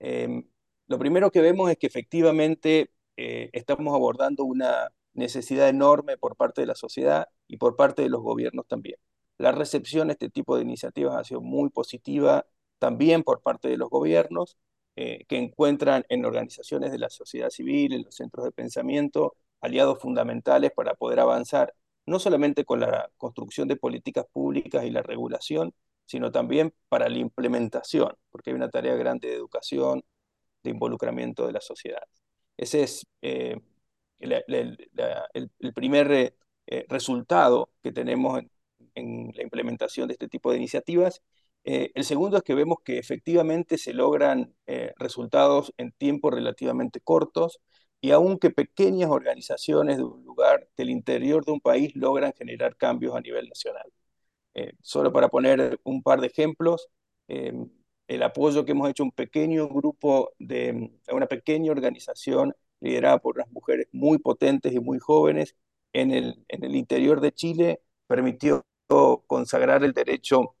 em, 0.00 0.44
lo 0.88 0.98
primero 0.98 1.30
que 1.30 1.40
vemos 1.40 1.70
es 1.70 1.78
que 1.78 1.86
efectivamente 1.86 2.90
eh, 3.16 3.50
estamos 3.52 3.94
abordando 3.94 4.44
una 4.44 4.92
necesidad 5.14 5.68
enorme 5.68 6.16
por 6.18 6.36
parte 6.36 6.62
de 6.62 6.66
la 6.66 6.74
sociedad 6.74 7.28
y 7.46 7.58
por 7.58 7.76
parte 7.76 8.02
de 8.02 8.08
los 8.08 8.22
gobiernos 8.22 8.66
también. 8.66 8.96
La 9.40 9.52
recepción 9.52 10.10
a 10.10 10.12
este 10.12 10.30
tipo 10.30 10.56
de 10.56 10.62
iniciativas 10.62 11.16
ha 11.16 11.24
sido 11.24 11.40
muy 11.40 11.70
positiva 11.70 12.46
también 12.78 13.22
por 13.22 13.42
parte 13.42 13.68
de 13.68 13.76
los 13.78 13.90
gobiernos, 13.90 14.58
eh, 14.96 15.24
que 15.28 15.38
encuentran 15.38 16.04
en 16.08 16.24
organizaciones 16.24 16.92
de 16.92 16.98
la 16.98 17.10
sociedad 17.10 17.50
civil, 17.50 17.92
en 17.94 18.04
los 18.04 18.14
centros 18.16 18.44
de 18.44 18.52
pensamiento, 18.52 19.36
aliados 19.60 19.98
fundamentales 20.00 20.72
para 20.72 20.94
poder 20.94 21.20
avanzar, 21.20 21.74
no 22.06 22.18
solamente 22.18 22.64
con 22.64 22.80
la 22.80 23.10
construcción 23.16 23.68
de 23.68 23.76
políticas 23.76 24.26
públicas 24.32 24.84
y 24.84 24.90
la 24.90 25.02
regulación, 25.02 25.74
sino 26.06 26.32
también 26.32 26.74
para 26.88 27.08
la 27.08 27.18
implementación, 27.18 28.14
porque 28.30 28.50
hay 28.50 28.56
una 28.56 28.70
tarea 28.70 28.94
grande 28.96 29.28
de 29.28 29.34
educación, 29.36 30.02
de 30.62 30.70
involucramiento 30.70 31.46
de 31.46 31.52
la 31.52 31.60
sociedad. 31.60 32.02
Ese 32.56 32.82
es 32.82 33.06
eh, 33.22 33.56
el, 34.18 35.72
primer 35.74 36.12
eh, 36.12 36.34
eh, 36.66 36.86
resultado 36.88 37.70
que 37.82 37.92
tenemos 37.92 38.40
en, 38.40 38.50
la 39.34 39.42
implementación 39.42 40.08
de 40.08 40.14
este 40.14 40.28
tipo 40.28 40.50
de 40.50 40.58
iniciativas. 40.58 41.22
el 41.64 42.04
segundo 42.04 42.36
es 42.38 42.42
que 42.42 42.54
vemos 42.54 42.78
que 42.84 42.98
efectivamente 42.98 43.78
se 43.78 43.92
logran 43.92 44.54
resultados 44.98 45.72
en 45.78 45.92
tiempos 45.92 46.32
relativamente 46.34 47.00
cortos 47.00 47.60
y 48.00 48.12
aunque 48.12 48.50
pequeñas 48.50 49.10
organizaciones 49.10 49.98
de 49.98 50.04
un 50.04 50.24
lugar 50.24 50.68
del 50.76 50.90
interior 50.90 51.44
de 51.44 51.52
un 51.52 51.60
país 51.60 51.94
logran 51.96 52.32
generar 52.32 52.76
cambios 52.76 53.14
a 53.16 53.20
nivel 53.20 53.48
nacional. 53.48 53.92
solo 54.82 55.12
para 55.12 55.28
poner 55.28 55.80
un 55.84 56.02
par 56.02 56.20
de 56.20 56.28
ejemplos, 56.28 56.88
el 58.10 58.22
apoyo 58.24 58.64
que 58.64 58.72
hemos 58.72 58.90
hecho 58.90 59.04
a 59.04 59.06
un 59.06 59.12
pequeño 59.12 59.68
grupo, 59.68 60.32
de 60.38 60.90
una 61.12 61.26
pequeña 61.26 61.70
organización 61.72 62.54
liderada 62.80 63.18
por 63.18 63.36
unas 63.36 63.50
mujeres 63.52 63.86
muy 63.92 64.18
potentes 64.18 64.72
y 64.72 64.80
muy 64.80 64.98
jóvenes 64.98 65.54
en 65.92 66.10
el, 66.12 66.44
en 66.48 66.64
el 66.64 66.74
interior 66.76 67.20
de 67.20 67.32
Chile, 67.32 67.82
permitió 68.08 68.64
consagrar 69.26 69.84
el 69.84 69.92
derecho 69.92 70.56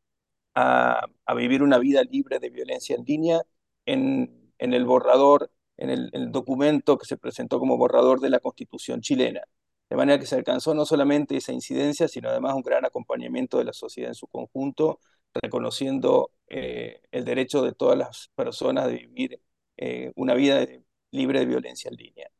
a, 0.54 1.06
vivir 1.36 1.62
una 1.62 1.78
vida 1.78 2.02
libre 2.04 2.38
de 2.38 2.50
violencia 2.50 2.96
en 2.96 3.04
línea 3.04 3.42
en, 3.86 4.52
el 4.58 4.84
borrador, 4.84 5.50
en 5.76 5.90
el, 5.90 6.10
el, 6.12 6.32
documento 6.32 6.98
que 6.98 7.06
se 7.06 7.16
presentó 7.16 7.58
como 7.58 7.76
borrador 7.76 8.20
de 8.20 8.30
la 8.30 8.40
Constitución 8.40 9.00
chilena. 9.00 9.42
De 9.88 9.96
manera 9.96 10.18
que 10.20 10.26
se 10.26 10.36
alcanzó 10.36 10.74
no 10.74 10.84
solamente 10.86 11.36
esa 11.36 11.52
incidencia, 11.52 12.08
sino 12.08 12.28
además 12.28 12.54
un 12.54 12.62
gran 12.62 12.84
acompañamiento 12.84 13.58
de 13.58 13.64
la 13.64 13.72
sociedad 13.72 14.10
en 14.10 14.14
su 14.14 14.28
conjunto 14.28 15.00
reconociendo 15.34 16.32
eh, 16.48 17.00
el 17.10 17.24
derecho 17.24 17.62
de 17.62 17.72
todas 17.72 17.98
las 17.98 18.30
personas 18.34 18.86
de 18.86 18.94
vivir 18.94 19.40
eh, 19.76 20.12
una 20.16 20.34
vida 20.34 20.66
libre 21.12 21.40
de 21.40 21.46
violencia 21.46 21.88
en 21.90 21.96
línea. 21.96 22.30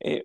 Eh, 0.00 0.24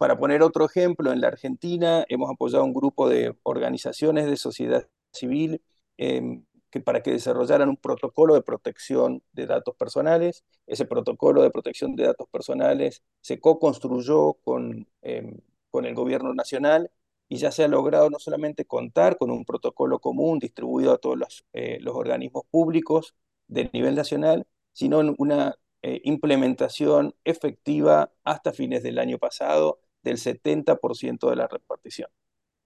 para 0.00 0.16
poner 0.18 0.42
otro 0.42 0.64
ejemplo, 0.64 1.12
en 1.12 1.20
la 1.20 1.28
Argentina 1.28 2.06
hemos 2.08 2.30
apoyado 2.30 2.64
un 2.64 2.72
grupo 2.72 3.06
de 3.10 3.36
organizaciones 3.42 4.24
de 4.26 4.38
sociedad 4.38 4.88
civil 5.12 5.62
em, 5.98 6.46
que 6.70 6.80
para 6.80 7.02
que 7.02 7.10
desarrollaran 7.12 7.68
un 7.68 7.76
protocolo 7.76 8.32
de 8.34 8.40
protección 8.42 9.22
de 9.32 9.46
datos 9.46 9.76
personales. 9.76 10.42
Ese 10.66 10.86
protocolo 10.86 11.42
de 11.42 11.50
protección 11.50 11.96
de 11.96 12.04
datos 12.04 12.28
personales 12.30 13.02
se 13.20 13.40
co-construyó 13.40 14.34
con, 14.42 14.88
em, 15.02 15.38
con 15.70 15.84
el 15.84 15.94
gobierno 15.94 16.32
nacional 16.32 16.90
y 17.28 17.36
ya 17.36 17.52
se 17.52 17.64
ha 17.64 17.68
logrado 17.68 18.08
no 18.08 18.18
solamente 18.18 18.64
contar 18.64 19.18
con 19.18 19.30
un 19.30 19.44
protocolo 19.44 19.98
común 20.00 20.38
distribuido 20.38 20.92
a 20.92 20.98
todos 20.98 21.18
los, 21.18 21.44
eh, 21.52 21.78
los 21.82 21.94
organismos 21.94 22.44
públicos 22.50 23.14
del 23.48 23.68
nivel 23.74 23.96
nacional, 23.96 24.46
sino 24.72 25.00
una 25.18 25.56
eh, 25.82 26.00
implementación 26.04 27.14
efectiva 27.24 28.12
hasta 28.24 28.52
fines 28.54 28.82
del 28.82 28.98
año 28.98 29.18
pasado 29.18 29.80
del 30.02 30.18
70% 30.18 31.28
de 31.30 31.36
la 31.36 31.48
repartición. 31.48 32.08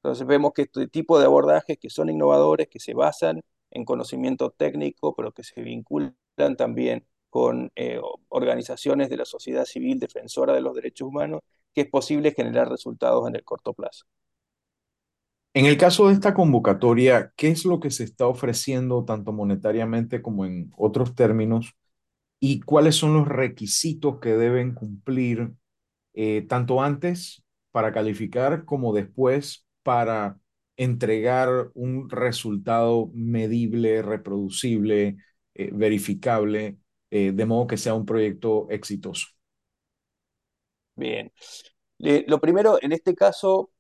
Entonces 0.02 0.26
vemos 0.26 0.52
que 0.52 0.62
este 0.62 0.86
tipo 0.88 1.18
de 1.18 1.26
abordajes 1.26 1.78
que 1.78 1.90
son 1.90 2.10
innovadores, 2.10 2.68
que 2.68 2.78
se 2.78 2.94
basan 2.94 3.42
en 3.70 3.84
conocimiento 3.84 4.50
técnico, 4.50 5.14
pero 5.16 5.32
que 5.32 5.42
se 5.42 5.62
vinculan 5.62 6.14
también 6.56 7.06
con 7.30 7.72
eh, 7.74 8.00
organizaciones 8.28 9.10
de 9.10 9.16
la 9.16 9.24
sociedad 9.24 9.64
civil 9.64 9.98
defensora 9.98 10.52
de 10.52 10.60
los 10.60 10.74
derechos 10.74 11.08
humanos, 11.08 11.40
que 11.72 11.80
es 11.82 11.88
posible 11.88 12.32
generar 12.32 12.68
resultados 12.68 13.26
en 13.28 13.34
el 13.34 13.44
corto 13.44 13.74
plazo. 13.74 14.04
En 15.54 15.66
el 15.66 15.76
caso 15.76 16.08
de 16.08 16.14
esta 16.14 16.34
convocatoria, 16.34 17.32
¿qué 17.36 17.48
es 17.48 17.64
lo 17.64 17.80
que 17.80 17.90
se 17.90 18.04
está 18.04 18.26
ofreciendo 18.26 19.04
tanto 19.04 19.32
monetariamente 19.32 20.20
como 20.20 20.44
en 20.46 20.72
otros 20.76 21.14
términos? 21.14 21.74
¿Y 22.40 22.60
cuáles 22.60 22.96
son 22.96 23.14
los 23.14 23.26
requisitos 23.26 24.18
que 24.20 24.36
deben 24.36 24.74
cumplir 24.74 25.54
eh, 26.14 26.46
tanto 26.48 26.80
antes 26.80 27.44
para 27.70 27.92
calificar 27.92 28.64
como 28.64 28.92
después 28.92 29.66
para 29.82 30.38
entregar 30.76 31.70
un 31.74 32.08
resultado 32.08 33.10
medible, 33.12 34.02
reproducible, 34.02 35.16
eh, 35.54 35.70
verificable, 35.72 36.78
eh, 37.10 37.32
de 37.32 37.46
modo 37.46 37.66
que 37.66 37.76
sea 37.76 37.94
un 37.94 38.06
proyecto 38.06 38.68
exitoso? 38.70 39.28
Bien. 40.96 41.32
lo 41.98 42.40
primero, 42.40 42.78
en 42.80 42.92
este 42.92 43.14
caso, 43.14 43.72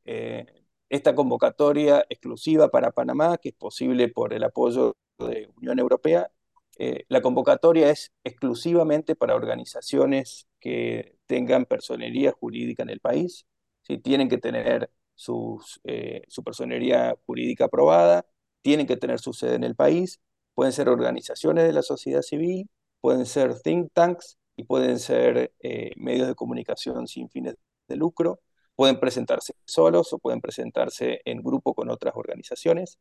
esta 0.88 1.14
convocatoria 1.14 2.04
exclusiva 2.08 2.68
para 2.68 2.90
Panamá, 2.90 3.38
que 3.38 3.50
es 3.50 3.54
posible 3.54 4.08
por 4.08 4.34
el 4.34 4.42
apoyo 4.44 4.96
de 5.18 5.48
Unión 5.56 5.78
Europea. 5.78 6.30
Eh, 6.78 7.04
la 7.08 7.22
convocatoria 7.22 7.90
es 7.90 8.12
exclusivamente 8.24 9.14
para 9.16 9.34
organizaciones 9.34 10.46
que 10.60 11.16
tengan 11.26 11.66
personería 11.66 12.32
jurídica 12.32 12.82
en 12.82 12.90
el 12.90 13.00
país. 13.00 13.46
si 13.82 13.98
Tienen 13.98 14.28
que 14.28 14.38
tener 14.38 14.90
sus, 15.14 15.80
eh, 15.84 16.22
su 16.28 16.42
personería 16.42 17.16
jurídica 17.26 17.66
aprobada, 17.66 18.26
tienen 18.62 18.86
que 18.86 18.96
tener 18.96 19.20
su 19.20 19.32
sede 19.32 19.54
en 19.56 19.64
el 19.64 19.76
país, 19.76 20.20
pueden 20.54 20.72
ser 20.72 20.88
organizaciones 20.88 21.64
de 21.64 21.72
la 21.72 21.82
sociedad 21.82 22.22
civil, 22.22 22.68
pueden 23.00 23.26
ser 23.26 23.60
think 23.60 23.90
tanks 23.92 24.38
y 24.56 24.64
pueden 24.64 24.98
ser 24.98 25.52
eh, 25.60 25.90
medios 25.96 26.28
de 26.28 26.34
comunicación 26.34 27.06
sin 27.06 27.28
fines 27.28 27.56
de 27.88 27.96
lucro. 27.96 28.40
Pueden 28.76 28.98
presentarse 28.98 29.54
solos 29.64 30.12
o 30.12 30.18
pueden 30.18 30.40
presentarse 30.40 31.20
en 31.24 31.42
grupo 31.42 31.74
con 31.74 31.90
otras 31.90 32.14
organizaciones. 32.16 32.98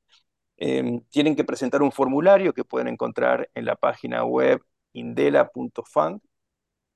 Em, 0.58 1.02
tienen 1.10 1.36
que 1.36 1.44
presentar 1.44 1.82
un 1.82 1.92
formulario 1.92 2.54
que 2.54 2.64
pueden 2.64 2.88
encontrar 2.88 3.50
en 3.54 3.66
la 3.66 3.76
página 3.76 4.24
web 4.24 4.62
indela.fund. 4.94 6.22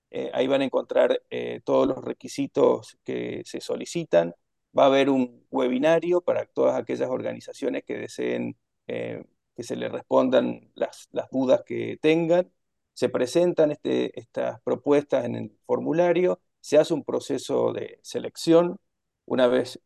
Eh, 0.09 0.31
ahí 0.33 0.47
van 0.47 0.61
a 0.61 0.65
encontrar 0.65 1.21
eh, 1.29 1.61
todos 1.65 1.87
los 1.87 2.03
requisitos 2.03 2.97
que 3.03 3.41
se 3.45 3.61
solicitan. 3.61 4.33
Va 4.77 4.83
a 4.83 4.87
haber 4.87 5.09
un 5.09 5.45
webinario 5.51 6.21
para 6.21 6.45
todas 6.45 6.79
aquellas 6.79 7.09
organizaciones 7.09 7.83
que 7.83 7.97
deseen 7.97 8.57
eh, 8.87 9.23
que 9.55 9.63
se 9.63 9.75
les 9.75 9.91
respondan 9.91 10.71
las, 10.75 11.09
dudas 11.31 11.63
que 11.65 11.97
tengan. 12.01 12.51
Se 12.93 13.09
presentan 13.09 13.71
este, 13.71 14.19
estas 14.19 14.61
propuestas 14.61 15.25
en 15.25 15.35
el 15.35 15.57
formulario 15.65 16.39
se 16.67 16.77
hace 16.77 16.93
un 16.93 17.03
proceso 17.05 17.71
de 17.71 17.99
selección, 18.03 18.77
una 19.25 19.47
vez 19.47 19.79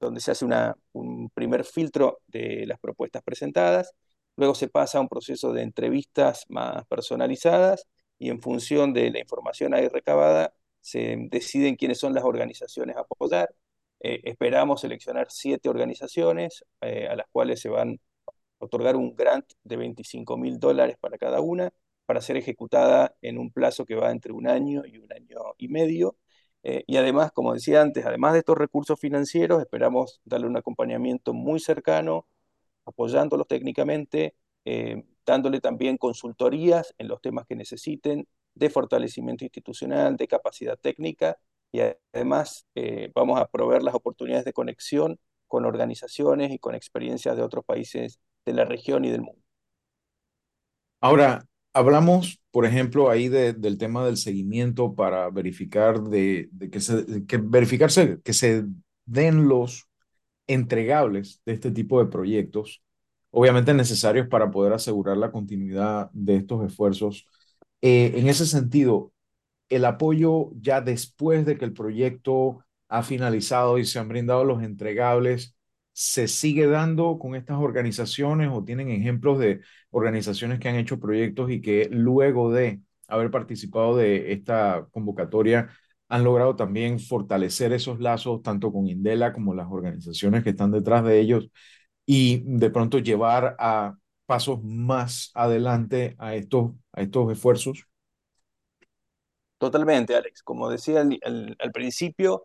donde 0.00 0.20
se 0.20 0.30
hace 0.32 0.46
un 0.92 1.30
primer 1.30 1.64
filtro 1.64 2.20
de 2.26 2.64
las 2.66 2.78
propuestas 2.78 3.22
presentadas, 3.22 3.92
luego 4.36 4.54
se 4.54 4.68
pasa 4.68 4.98
a 4.98 5.00
un 5.00 5.08
proceso 5.08 5.52
de 5.52 5.62
entrevistas 5.62 6.44
más 6.48 6.84
personalizadas 6.86 7.86
y 8.18 8.30
en 8.30 8.40
función 8.40 8.92
de 8.92 9.10
la 9.10 9.20
información 9.20 9.74
ahí 9.74 9.88
recabada 9.88 10.54
se 10.80 11.16
deciden 11.30 11.76
quiénes 11.76 11.98
son 11.98 12.14
las 12.14 12.24
organizaciones 12.24 12.96
a 12.96 13.00
apoyar. 13.00 13.54
Eh, 14.00 14.20
esperamos 14.24 14.82
seleccionar 14.82 15.28
siete 15.30 15.68
organizaciones 15.68 16.64
eh, 16.80 17.08
a 17.08 17.16
las 17.16 17.26
cuales 17.32 17.60
se 17.60 17.68
van 17.68 18.00
a 18.28 18.64
otorgar 18.64 18.96
un 18.96 19.16
grant 19.16 19.46
de 19.64 19.76
25 19.76 20.36
mil 20.36 20.58
dólares 20.60 20.96
para 21.00 21.18
cada 21.18 21.40
una 21.40 21.72
para 22.06 22.20
ser 22.20 22.36
ejecutada 22.36 23.16
en 23.20 23.38
un 23.38 23.50
plazo 23.50 23.84
que 23.84 23.96
va 23.96 24.12
entre 24.12 24.32
un 24.32 24.48
año 24.48 24.84
y 24.86 24.98
un 24.98 25.12
año 25.12 25.54
y 25.58 25.68
medio 25.68 26.16
eh, 26.68 26.82
y 26.88 26.96
además, 26.96 27.30
como 27.30 27.54
decía 27.54 27.80
antes, 27.80 28.04
además 28.04 28.32
de 28.32 28.40
estos 28.40 28.58
recursos 28.58 28.98
financieros, 28.98 29.60
esperamos 29.62 30.20
darle 30.24 30.48
un 30.48 30.56
acompañamiento 30.56 31.32
muy 31.32 31.60
cercano, 31.60 32.26
apoyándolos 32.84 33.46
técnicamente, 33.46 34.34
eh, 34.64 35.04
dándole 35.24 35.60
también 35.60 35.96
consultorías 35.96 36.92
en 36.98 37.06
los 37.06 37.20
temas 37.20 37.46
que 37.46 37.54
necesiten, 37.54 38.26
de 38.56 38.68
fortalecimiento 38.68 39.44
institucional, 39.44 40.16
de 40.16 40.26
capacidad 40.26 40.76
técnica 40.76 41.38
y 41.70 41.82
además 42.12 42.66
eh, 42.74 43.12
vamos 43.14 43.38
a 43.40 43.46
proveer 43.46 43.84
las 43.84 43.94
oportunidades 43.94 44.44
de 44.44 44.52
conexión 44.52 45.20
con 45.46 45.66
organizaciones 45.66 46.50
y 46.50 46.58
con 46.58 46.74
experiencias 46.74 47.36
de 47.36 47.42
otros 47.42 47.64
países 47.64 48.18
de 48.44 48.54
la 48.54 48.64
región 48.64 49.04
y 49.04 49.12
del 49.12 49.22
mundo. 49.22 49.40
Ahora, 51.00 51.46
hablamos, 51.72 52.40
por 52.56 52.64
ejemplo, 52.64 53.10
ahí 53.10 53.28
del 53.28 53.76
tema 53.76 54.06
del 54.06 54.16
seguimiento 54.16 54.94
para 54.94 55.28
verificar 55.28 56.00
de, 56.00 56.48
que 56.72 56.80
se, 56.80 57.26
que 57.26 57.36
verificarse 57.36 58.18
que 58.24 58.32
se 58.32 58.64
den 59.04 59.46
los 59.46 59.90
entregables 60.46 61.42
de 61.44 61.52
este 61.52 61.70
tipo 61.70 62.02
de 62.02 62.10
proyectos, 62.10 62.82
obviamente 63.30 63.74
necesarios 63.74 64.28
para 64.28 64.50
poder 64.50 64.72
asegurar 64.72 65.18
la 65.18 65.32
continuidad 65.32 66.08
de 66.14 66.36
estos 66.36 66.64
esfuerzos. 66.64 67.26
Eh, 67.82 68.12
en 68.14 68.26
ese 68.26 68.46
sentido, 68.46 69.12
el 69.68 69.84
apoyo 69.84 70.50
ya 70.58 70.80
después 70.80 71.44
de 71.44 71.58
que 71.58 71.66
el 71.66 71.74
proyecto 71.74 72.64
ha 72.88 73.02
finalizado 73.02 73.76
y 73.76 73.84
se 73.84 73.98
han 73.98 74.08
brindado 74.08 74.44
los 74.44 74.62
entregables, 74.62 75.54
¿se 75.92 76.26
sigue 76.26 76.66
dando 76.68 77.18
con 77.18 77.34
estas 77.34 77.58
organizaciones 77.58 78.48
o 78.50 78.64
tienen 78.64 78.88
ejemplos 78.88 79.38
de 79.38 79.60
organizaciones 79.96 80.58
que 80.60 80.68
han 80.68 80.76
hecho 80.76 81.00
proyectos 81.00 81.50
y 81.50 81.62
que 81.62 81.88
luego 81.90 82.52
de 82.52 82.82
haber 83.08 83.30
participado 83.30 83.96
de 83.96 84.32
esta 84.32 84.86
convocatoria 84.90 85.70
han 86.08 86.22
logrado 86.22 86.54
también 86.54 87.00
fortalecer 87.00 87.72
esos 87.72 87.98
lazos 87.98 88.42
tanto 88.42 88.70
con 88.72 88.86
Indela 88.86 89.32
como 89.32 89.54
las 89.54 89.68
organizaciones 89.70 90.44
que 90.44 90.50
están 90.50 90.70
detrás 90.70 91.02
de 91.02 91.18
ellos 91.18 91.50
y 92.04 92.42
de 92.44 92.70
pronto 92.70 92.98
llevar 92.98 93.56
a 93.58 93.96
pasos 94.26 94.62
más 94.62 95.30
adelante 95.34 96.14
a 96.18 96.34
estos, 96.34 96.72
a 96.92 97.00
estos 97.00 97.32
esfuerzos? 97.32 97.86
Totalmente, 99.56 100.14
Alex. 100.14 100.42
Como 100.42 100.68
decía 100.68 101.00
al, 101.00 101.72
principio, 101.72 102.44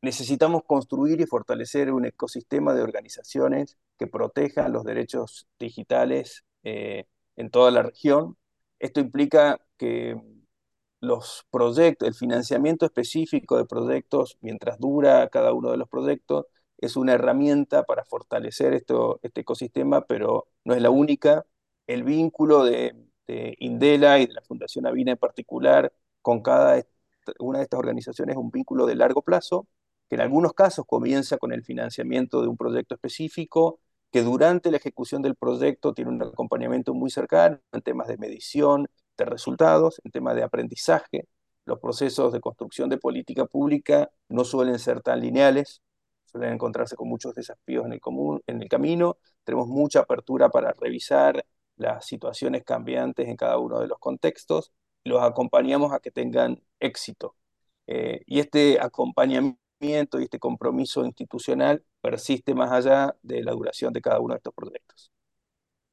necesitamos 0.00 0.62
construir 0.66 1.20
y 1.20 1.26
fortalecer 1.26 1.92
un 1.92 2.06
ecosistema 2.06 2.72
de 2.72 2.80
organizaciones 2.80 3.76
que 3.98 4.06
protejan 4.06 4.72
los 4.72 4.84
derechos 4.84 5.46
digitales 5.58 6.44
eh, 6.68 7.06
en 7.36 7.50
toda 7.50 7.70
la 7.70 7.82
región. 7.82 8.36
Esto 8.78 9.00
implica 9.00 9.60
que 9.78 10.16
los 11.00 11.46
proyectos, 11.50 12.08
el 12.08 12.14
financiamiento 12.14 12.86
específico 12.86 13.56
de 13.56 13.64
proyectos, 13.66 14.36
mientras 14.40 14.78
dura 14.78 15.28
cada 15.28 15.52
uno 15.52 15.70
de 15.70 15.76
los 15.78 15.88
proyectos, 15.88 16.46
es 16.78 16.96
una 16.96 17.14
herramienta 17.14 17.84
para 17.84 18.04
fortalecer 18.04 18.74
esto, 18.74 19.20
este 19.22 19.42
ecosistema, 19.42 20.02
pero 20.06 20.48
no 20.64 20.74
es 20.74 20.82
la 20.82 20.90
única. 20.90 21.44
El 21.86 22.04
vínculo 22.04 22.64
de, 22.64 22.94
de 23.26 23.54
Indela 23.58 24.18
y 24.18 24.26
de 24.26 24.34
la 24.34 24.42
Fundación 24.42 24.86
Avina 24.86 25.12
en 25.12 25.18
particular 25.18 25.92
con 26.22 26.42
cada 26.42 26.84
una 27.38 27.58
de 27.58 27.64
estas 27.64 27.78
organizaciones 27.78 28.36
un 28.36 28.50
vínculo 28.50 28.86
de 28.86 28.94
largo 28.96 29.22
plazo, 29.22 29.66
que 30.08 30.16
en 30.16 30.22
algunos 30.22 30.52
casos 30.54 30.86
comienza 30.86 31.38
con 31.38 31.52
el 31.52 31.64
financiamiento 31.64 32.42
de 32.42 32.48
un 32.48 32.56
proyecto 32.56 32.94
específico, 32.94 33.80
que 34.10 34.22
durante 34.22 34.70
la 34.70 34.78
ejecución 34.78 35.22
del 35.22 35.36
proyecto 35.36 35.94
tiene 35.94 36.10
un 36.10 36.22
acompañamiento 36.22 36.94
muy 36.94 37.10
cercano 37.10 37.60
en 37.72 37.82
temas 37.82 38.08
de 38.08 38.18
medición 38.18 38.88
de 39.16 39.24
resultados, 39.24 40.00
en 40.04 40.12
temas 40.12 40.36
de 40.36 40.42
aprendizaje. 40.42 41.28
Los 41.64 41.80
procesos 41.80 42.32
de 42.32 42.40
construcción 42.40 42.88
de 42.88 42.98
política 42.98 43.44
pública 43.46 44.10
no 44.28 44.44
suelen 44.44 44.78
ser 44.78 45.02
tan 45.02 45.20
lineales, 45.20 45.82
suelen 46.24 46.54
encontrarse 46.54 46.96
con 46.96 47.08
muchos 47.08 47.34
desafíos 47.34 47.86
en 47.86 47.92
el, 47.92 48.00
común, 48.00 48.42
en 48.46 48.62
el 48.62 48.68
camino. 48.68 49.18
Tenemos 49.44 49.68
mucha 49.68 50.00
apertura 50.00 50.48
para 50.50 50.72
revisar 50.72 51.44
las 51.76 52.06
situaciones 52.06 52.64
cambiantes 52.64 53.28
en 53.28 53.36
cada 53.36 53.58
uno 53.58 53.80
de 53.80 53.88
los 53.88 53.98
contextos 53.98 54.72
los 55.08 55.22
acompañamos 55.22 55.92
a 55.92 56.00
que 56.00 56.10
tengan 56.10 56.62
éxito. 56.80 57.36
Eh, 57.86 58.22
y 58.26 58.40
este 58.40 58.80
acompañamiento 58.80 60.20
y 60.20 60.24
este 60.24 60.38
compromiso 60.38 61.04
institucional 61.04 61.84
persiste 62.00 62.54
más 62.54 62.70
allá 62.70 63.14
de 63.22 63.42
la 63.42 63.52
duración 63.52 63.92
de 63.92 64.00
cada 64.00 64.20
uno 64.20 64.34
de 64.34 64.38
estos 64.38 64.54
proyectos. 64.54 65.10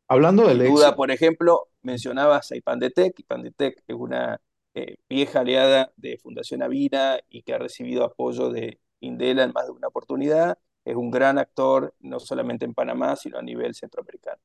Hablando 0.08 0.48
de 0.48 0.68
duda, 0.68 0.96
por 0.96 1.10
ejemplo, 1.10 1.70
mencionabas 1.82 2.52
a 2.52 2.56
IPANDETEC. 2.56 3.20
IPANDETEC 3.20 3.84
es 3.88 3.96
una 3.96 4.40
eh, 4.76 4.98
vieja 5.10 5.40
aliada 5.40 5.92
de 5.96 6.18
Fundación 6.18 6.62
Avina 6.62 7.20
y 7.30 7.42
que 7.42 7.54
ha 7.54 7.58
recibido 7.58 8.04
apoyo 8.04 8.52
de 8.52 8.80
Indela 9.00 9.44
en 9.44 9.52
más 9.52 9.66
de 9.66 9.72
una 9.72 9.88
oportunidad. 9.88 10.60
Es 10.84 10.96
un 10.96 11.10
gran 11.10 11.40
actor, 11.40 11.96
no 12.00 12.20
solamente 12.20 12.66
en 12.66 12.76
Panamá, 12.76 13.16
sino 13.16 13.40
a 13.40 13.42
nivel 13.42 13.74
centroamericano. 13.74 14.40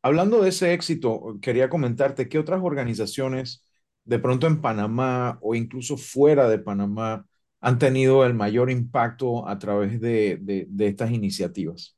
Hablando 0.00 0.42
de 0.42 0.48
ese 0.48 0.72
éxito, 0.72 1.38
quería 1.40 1.68
comentarte 1.68 2.28
qué 2.28 2.38
otras 2.40 2.60
organizaciones 2.62 3.64
de 4.04 4.18
pronto 4.18 4.48
en 4.48 4.60
Panamá 4.60 5.38
o 5.42 5.54
incluso 5.54 5.96
fuera 5.96 6.48
de 6.48 6.58
Panamá 6.58 7.26
han 7.62 7.78
tenido 7.78 8.26
el 8.26 8.34
mayor 8.34 8.70
impacto 8.70 9.48
a 9.48 9.58
través 9.58 10.00
de, 10.00 10.38
de, 10.40 10.86
estas 10.88 11.12
iniciativas. 11.12 11.96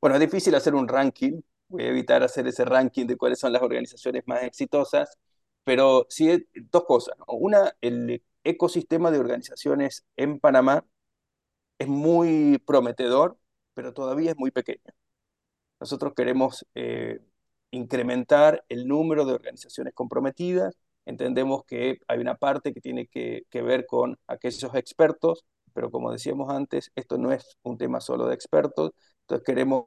Bueno, 0.00 0.16
es 0.16 0.20
difícil 0.20 0.54
hacer 0.56 0.74
un 0.74 0.88
ranking, 0.88 1.40
voy 1.68 1.84
a 1.84 1.88
evitar 1.88 2.24
hacer 2.24 2.48
ese 2.48 2.64
ranking 2.64 3.06
de 3.06 3.16
cuáles 3.16 3.38
son 3.38 3.52
las 3.52 3.62
organizaciones 3.62 4.24
más 4.26 4.42
exitosas, 4.42 5.16
pero 5.62 6.06
sí 6.10 6.44
dos 6.72 6.84
cosas. 6.84 7.14
Una, 7.28 7.72
el 7.80 8.20
ecosistema 8.42 9.12
de 9.12 9.20
organizaciones 9.20 10.04
en 10.16 10.40
Panamá 10.40 10.84
es 11.78 11.86
muy 11.88 12.58
prometedor, 12.66 13.38
pero 13.74 13.94
todavía 13.94 14.32
es 14.32 14.36
muy 14.36 14.50
pequeño. 14.50 14.92
Nosotros 15.80 16.14
queremos 16.16 16.66
eh, 16.74 17.20
incrementar 17.70 18.64
el 18.68 18.88
número 18.88 19.24
de 19.24 19.34
organizaciones 19.34 19.94
comprometidas. 19.94 20.76
Entendemos 21.04 21.64
que 21.64 21.98
hay 22.08 22.18
una 22.20 22.36
parte 22.36 22.72
que 22.72 22.80
tiene 22.80 23.06
que, 23.06 23.44
ver 23.52 23.86
con 23.86 24.18
aquellos 24.26 24.74
expertos, 24.74 25.44
pero 25.72 25.90
como 25.90 26.12
decíamos 26.12 26.50
antes, 26.50 26.92
esto 26.94 27.18
no 27.18 27.32
es 27.32 27.56
un 27.62 27.78
tema 27.78 28.00
solo 28.00 28.26
de 28.26 28.34
expertos. 28.34 28.92
Entonces 29.22 29.44
queremos 29.44 29.86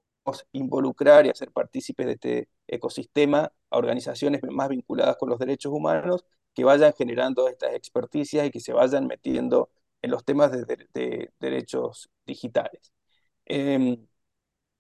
involucrar 0.51 1.25
y 1.25 1.29
hacer 1.29 1.51
partícipes 1.51 2.05
de 2.07 2.13
este 2.13 2.49
ecosistema 2.67 3.51
a 3.69 3.77
organizaciones 3.77 4.41
más 4.49 4.69
vinculadas 4.69 5.17
con 5.17 5.29
los 5.29 5.39
derechos 5.39 5.71
humanos 5.71 6.25
que 6.53 6.63
vayan 6.63 6.93
generando 6.93 7.47
estas 7.47 7.73
experticias 7.75 8.47
y 8.47 8.51
que 8.51 8.59
se 8.59 8.73
vayan 8.73 9.07
metiendo 9.07 9.69
en 10.01 10.11
los 10.11 10.23
temas 10.25 10.51
de, 10.51 11.31
derechos 11.39 12.09
digitales. 12.25 12.93
Em, 13.45 14.07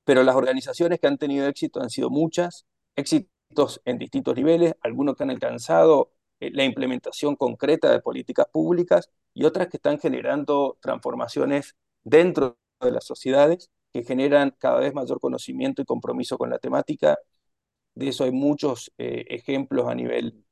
pero 0.03 0.23
las 0.23 0.35
organizaciones 0.35 0.99
que 0.99 1.07
han 1.07 1.17
tenido 1.17 1.47
éxito 1.47 1.81
han 1.81 1.89
sido 1.89 2.09
muchas, 2.09 2.65
éxitos 2.95 3.81
en 3.85 3.97
distintos 3.99 4.35
niveles, 4.35 4.75
algunos 4.81 5.15
que 5.15 5.23
han 5.23 5.31
alcanzado 5.31 6.14
la 6.39 6.63
implementación 6.63 7.35
concreta 7.35 7.91
de 7.91 8.01
políticas 8.01 8.47
públicas 8.51 9.09
y 9.33 9.45
otras 9.45 9.67
que 9.69 9.77
están 9.77 9.99
generando 9.99 10.77
transformaciones 10.81 11.75
dentro 12.03 12.57
de 12.81 12.91
las 12.91 13.05
sociedades 13.05 13.69
que 13.95 14.03
generan 14.03 14.53
cada 14.59 14.79
vez 14.81 14.93
mayor 14.93 15.19
conocimiento 15.21 15.81
y 15.81 15.85
compromiso 15.85 16.37
con 16.37 16.49
la 16.49 16.59
temática. 16.59 17.17
De 17.95 18.09
eso 18.09 18.25
hay 18.25 18.31
muchos 18.31 18.91
eh, 18.97 19.25
ejemplos 19.29 19.87
a 19.87 19.95
nivel 19.95 20.45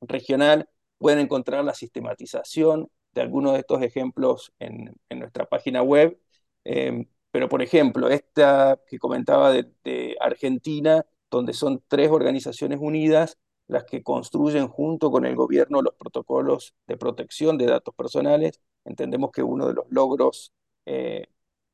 regional. 0.00 0.68
Pueden 0.98 1.20
encontrar 1.20 1.64
la 1.64 1.74
sistematización 1.74 2.90
de 3.12 3.20
algunos 3.22 3.52
de 3.54 3.60
estos 3.60 3.82
ejemplos 3.82 4.52
en, 4.58 4.96
nuestra 5.10 5.46
página 5.46 5.82
web. 5.82 6.20
Em, 6.64 7.06
pero, 7.30 7.48
por 7.48 7.62
ejemplo, 7.62 8.08
esta 8.08 8.80
que 8.88 8.98
comentaba 8.98 9.52
de, 9.52 10.16
Argentina, 10.20 11.06
donde 11.30 11.52
son 11.52 11.82
tres 11.88 12.10
organizaciones 12.10 12.80
unidas 12.82 13.38
las 13.70 13.84
que 13.84 14.02
construyen 14.02 14.68
junto 14.68 15.10
con 15.10 15.24
el 15.26 15.36
gobierno 15.36 15.82
los 15.82 15.94
protocolos 15.94 16.74
de 16.86 16.96
protección 16.96 17.56
de 17.58 17.66
datos 17.66 17.94
personales, 17.94 18.60
entendemos 18.84 19.30
que 19.32 19.42
uno 19.42 19.66
de 19.68 19.74
los 19.74 19.86
logros 19.90 20.52
eh, 20.86 21.28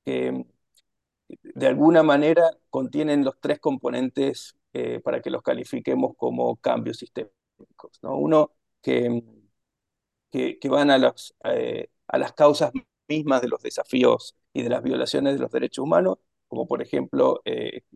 que 0.05 0.47
de 1.29 1.67
alguna 1.67 2.03
manera 2.03 2.51
contienen 2.71 3.25
los 3.25 3.41
tres 3.41 3.59
componentes 3.61 4.57
eh, 4.73 5.01
para 5.01 5.21
que 5.23 5.31
los 5.31 5.43
califiquemos 5.43 6.15
como 6.17 6.57
cambios 6.57 6.99
sistémicos. 6.99 7.99
¿no? 8.03 8.17
Uno, 8.19 8.53
que, 8.83 9.23
que, 10.31 10.69
van 10.69 10.91
a, 10.91 10.99
los, 10.99 11.35
eh, 11.45 11.89
a 12.09 12.19
las 12.19 12.33
causas 12.33 12.73
mismas 13.09 13.41
de 13.43 13.49
los 13.49 13.63
desafíos 13.63 14.37
y 14.53 14.63
de 14.63 14.69
las 14.69 14.83
violaciones 14.83 15.35
de 15.35 15.41
los 15.41 15.51
derechos 15.51 15.83
humanos, 15.83 16.19
como 16.49 16.67
por 16.67 16.83
ejemplo 16.83 17.43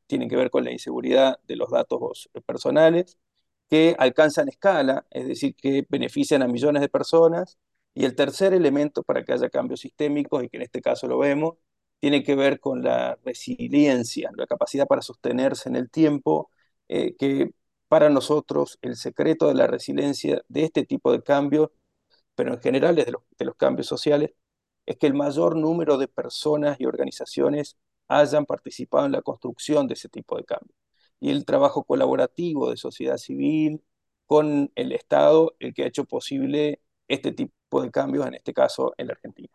tienen 0.06 0.28
que 0.28 0.36
ver 0.36 0.50
con 0.50 0.64
la 0.64 0.72
inseguridad 0.72 1.38
de 1.46 1.56
los 1.56 1.70
datos 1.70 2.30
personales, 2.46 3.18
que 3.70 3.94
alcanzan 3.98 4.48
escala, 4.48 5.06
es 5.10 5.28
decir, 5.28 5.54
que 5.56 5.86
benefician 5.88 6.42
a 6.42 6.48
millones 6.48 6.82
de 6.82 6.88
personas. 6.88 7.58
Y 7.94 8.04
el 8.04 8.14
tercer 8.16 8.54
elemento 8.54 9.02
para 9.02 9.24
que 9.24 9.32
haya 9.32 9.50
cambios 9.50 9.80
sistémicos, 9.80 10.44
y 10.44 10.48
que 10.48 10.56
en 10.58 10.64
este 10.64 10.82
caso 10.82 11.06
lo 11.08 11.18
vemos, 11.18 11.56
tiene 12.00 12.22
que 12.24 12.34
ver 12.34 12.60
con 12.60 12.82
la 12.82 13.18
resiliencia, 13.24 14.30
la 14.36 14.46
capacidad 14.46 14.86
para 14.86 15.02
sostenerse 15.02 15.68
en 15.68 15.76
el 15.76 15.90
tiempo, 15.90 16.50
eh, 16.88 17.14
que 17.16 17.50
para 17.88 18.08
nosotros 18.10 18.78
el 18.82 18.96
secreto 18.96 19.48
de 19.48 19.54
la 19.54 19.66
resiliencia 19.66 20.42
de 20.48 20.64
este 20.64 20.84
tipo 20.86 21.12
de 21.12 21.22
cambios, 21.22 21.70
pero 22.34 22.54
en 22.54 22.60
general 22.60 22.96
desde 22.96 23.12
de 23.38 23.44
los 23.44 23.56
cambios 23.56 23.86
sociales, 23.88 24.32
es 24.86 24.96
que 24.98 25.06
el 25.06 25.14
mayor 25.14 25.56
número 25.56 25.98
de 25.98 26.08
personas 26.08 26.80
y 26.80 26.86
organizaciones 26.86 27.76
hayan 28.08 28.46
participado 28.46 29.06
en 29.06 29.12
la 29.12 29.22
construcción 29.22 29.86
de 29.86 29.94
ese 29.94 30.08
tipo 30.08 30.36
de 30.36 30.44
cambio. 30.44 30.74
Y 31.20 31.30
el 31.30 31.44
trabajo 31.44 31.84
colaborativo 31.84 32.70
de 32.70 32.76
sociedad 32.76 33.18
civil, 33.18 33.82
con 34.26 34.72
el 34.76 34.92
Estado 34.92 35.54
el 35.60 35.74
que 35.74 35.84
ha 35.84 35.86
hecho 35.88 36.04
posible 36.06 36.80
este 37.08 37.32
tipo 37.32 37.82
de 37.82 37.90
cambios, 37.90 38.26
en 38.26 38.34
este 38.34 38.54
caso 38.54 38.94
en 38.98 39.08
la 39.08 39.14
Argentina. 39.14 39.48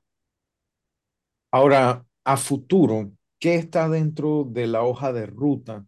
Ahora, 1.51 2.06
a 2.23 2.38
futuro, 2.38 3.12
¿qué 3.39 3.56
está 3.56 3.89
dentro 3.89 4.45
de 4.49 4.67
la 4.67 4.84
hoja 4.84 5.13
de 5.13 5.25
ruta, 5.25 5.86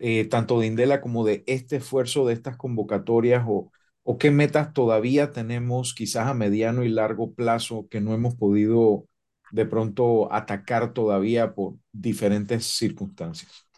eh, 0.00 0.26
tanto 0.26 0.60
de 0.60 0.68
Indela 0.68 1.00
como 1.02 1.24
de 1.24 1.44
este 1.48 1.76
esfuerzo 1.78 2.26
de 2.26 2.34
estas 2.34 2.56
convocatorias 2.58 3.44
o, 3.48 3.72
o 4.04 4.18
qué 4.18 4.30
metas 4.32 4.74
todavía 4.74 5.32
tenemos 5.32 5.94
quizás 5.94 6.28
a 6.28 6.34
mediano 6.34 6.84
y 6.84 6.90
largo 6.90 7.34
plazo 7.34 7.88
que 7.90 8.00
no 8.02 8.14
hemos 8.14 8.36
podido 8.36 9.06
de 9.52 9.66
pronto 9.66 10.32
atacar 10.32 10.94
todavía 10.94 11.54
por 11.54 11.76
diferentes 11.92 12.66
circunstancias? 12.66 13.68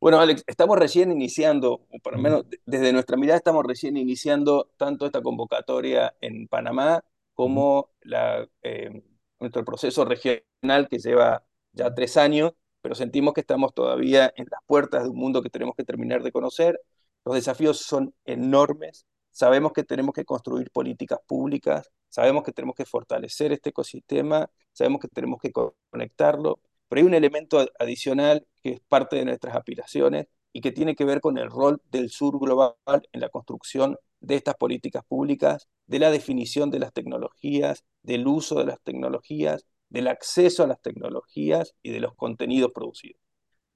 Bueno, 0.00 0.18
Alex, 0.18 0.44
estamos 0.46 0.78
recién 0.78 1.12
iniciando, 1.12 1.86
o 1.90 1.98
por 2.02 2.14
lo 2.14 2.22
menos 2.22 2.46
desde 2.64 2.90
nuestra 2.92 3.18
mirada 3.18 3.36
estamos 3.36 3.64
recién 3.66 3.98
iniciando 3.98 4.70
tanto 4.78 5.04
esta 5.04 5.20
convocatoria 5.20 6.16
en 6.22 6.48
Panamá 6.48 7.04
como 7.34 7.90
la, 8.00 8.48
eh, 8.62 9.02
nuestro 9.38 9.62
proceso 9.64 10.06
regional 10.06 10.88
que 10.88 10.98
lleva 10.98 11.44
ya 11.72 11.94
tres 11.94 12.16
años, 12.16 12.52
pero 12.80 12.94
sentimos 12.94 13.34
que 13.34 13.42
estamos 13.42 13.74
todavía 13.74 14.32
en 14.36 14.46
las 14.50 14.60
puertas 14.66 15.02
de 15.04 15.10
un 15.10 15.18
mundo 15.18 15.42
que 15.42 15.50
tenemos 15.50 15.74
que 15.76 15.84
terminar 15.84 16.22
de 16.22 16.32
conocer. 16.32 16.80
Los 17.24 17.34
desafíos 17.34 17.80
son 17.80 18.14
enormes, 18.24 19.04
sabemos 19.30 19.72
que 19.72 19.84
tenemos 19.84 20.14
que 20.14 20.24
construir 20.24 20.70
políticas 20.70 21.18
públicas, 21.26 21.90
sabemos 22.08 22.42
que 22.44 22.52
tenemos 22.52 22.74
que 22.74 22.86
fortalecer 22.86 23.52
este 23.52 23.68
ecosistema, 23.70 24.48
sabemos 24.72 25.00
que 25.02 25.08
tenemos 25.08 25.40
que 25.42 25.52
conectarlo, 25.90 26.60
pero 26.90 27.02
hay 27.02 27.06
un 27.06 27.14
elemento 27.14 27.64
adicional 27.78 28.44
que 28.64 28.70
es 28.72 28.80
parte 28.80 29.14
de 29.14 29.24
nuestras 29.24 29.54
aspiraciones 29.54 30.26
y 30.52 30.60
que 30.60 30.72
tiene 30.72 30.96
que 30.96 31.04
ver 31.04 31.20
con 31.20 31.38
el 31.38 31.48
rol 31.48 31.80
del 31.92 32.10
sur 32.10 32.40
global 32.40 32.74
en 33.12 33.20
la 33.20 33.28
construcción 33.28 33.96
de 34.18 34.34
estas 34.34 34.56
políticas 34.56 35.04
públicas, 35.06 35.68
de 35.86 36.00
la 36.00 36.10
definición 36.10 36.68
de 36.72 36.80
las 36.80 36.92
tecnologías, 36.92 37.84
del 38.02 38.26
uso 38.26 38.56
de 38.58 38.66
las 38.66 38.80
tecnologías, 38.82 39.64
del 39.88 40.08
acceso 40.08 40.64
a 40.64 40.66
las 40.66 40.82
tecnologías 40.82 41.74
y 41.80 41.92
de 41.92 42.00
los 42.00 42.16
contenidos 42.16 42.72
producidos. 42.72 43.20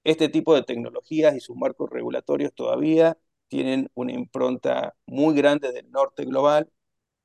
Este 0.03 0.27
tipo 0.27 0.53
de 0.53 0.63
tecnologías 0.63 1.37
y 1.37 1.39
sus 1.39 1.55
marcos 1.55 1.89
regulatorios 1.89 2.53
todavía 2.53 3.17
tienen 3.47 3.89
una 3.93 4.11
impronta 4.11 4.93
muy 5.05 5.35
grande 5.35 5.71
del 5.71 5.89
norte 5.89 6.25
global, 6.25 6.69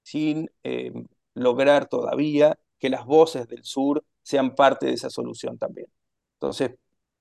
sin 0.05 0.51
eh, 0.63 0.93
lograr 1.35 1.89
todavía 1.89 2.61
que 2.79 2.91
las 2.91 3.05
voces 3.07 3.49
del 3.49 3.65
sur 3.65 4.05
sean 4.23 4.55
parte 4.55 4.87
de 4.87 4.93
esa 4.93 5.11
solución 5.11 5.59
también. 5.59 5.87
Entonces, 6.35 6.73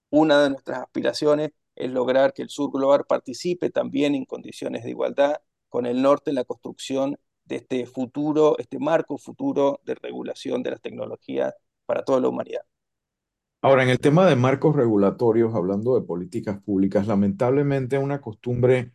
una 0.10 0.44
de 0.44 0.50
nuestras 0.52 0.80
aspiraciones 0.80 1.52
es 1.76 1.92
lograr 1.92 2.34
que 2.34 2.42
el 2.42 2.50
sur 2.50 2.72
global 2.72 3.06
participe 3.08 3.70
también 3.70 4.16
en 4.16 4.26
condiciones 4.26 4.84
de 4.84 4.90
igualdad 4.90 5.38
con 5.70 5.86
el 5.86 6.02
norte 6.02 6.32
en 6.32 6.36
la 6.36 6.44
construcción 6.44 7.18
de 7.46 7.58
este 7.58 7.86
futuro, 7.86 8.58
este 8.60 8.80
marco 8.80 9.18
futuro 9.18 9.80
de 9.86 9.96
regulación 9.96 10.62
de 10.64 10.72
las 10.72 10.82
tecnologías 10.82 11.54
para 11.86 12.04
toda 12.04 12.20
la 12.20 12.30
humanidad. 12.30 12.62
Ahora, 13.62 13.84
en 13.84 13.90
el 13.90 14.00
tema 14.00 14.26
de 14.26 14.36
marcos 14.36 14.76
regulatorios, 14.76 15.54
hablando 15.54 16.00
de 16.00 16.06
políticas 16.06 16.62
públicas, 16.62 17.08
lamentablemente 17.08 17.98
una 17.98 18.22
costumbre 18.22 18.94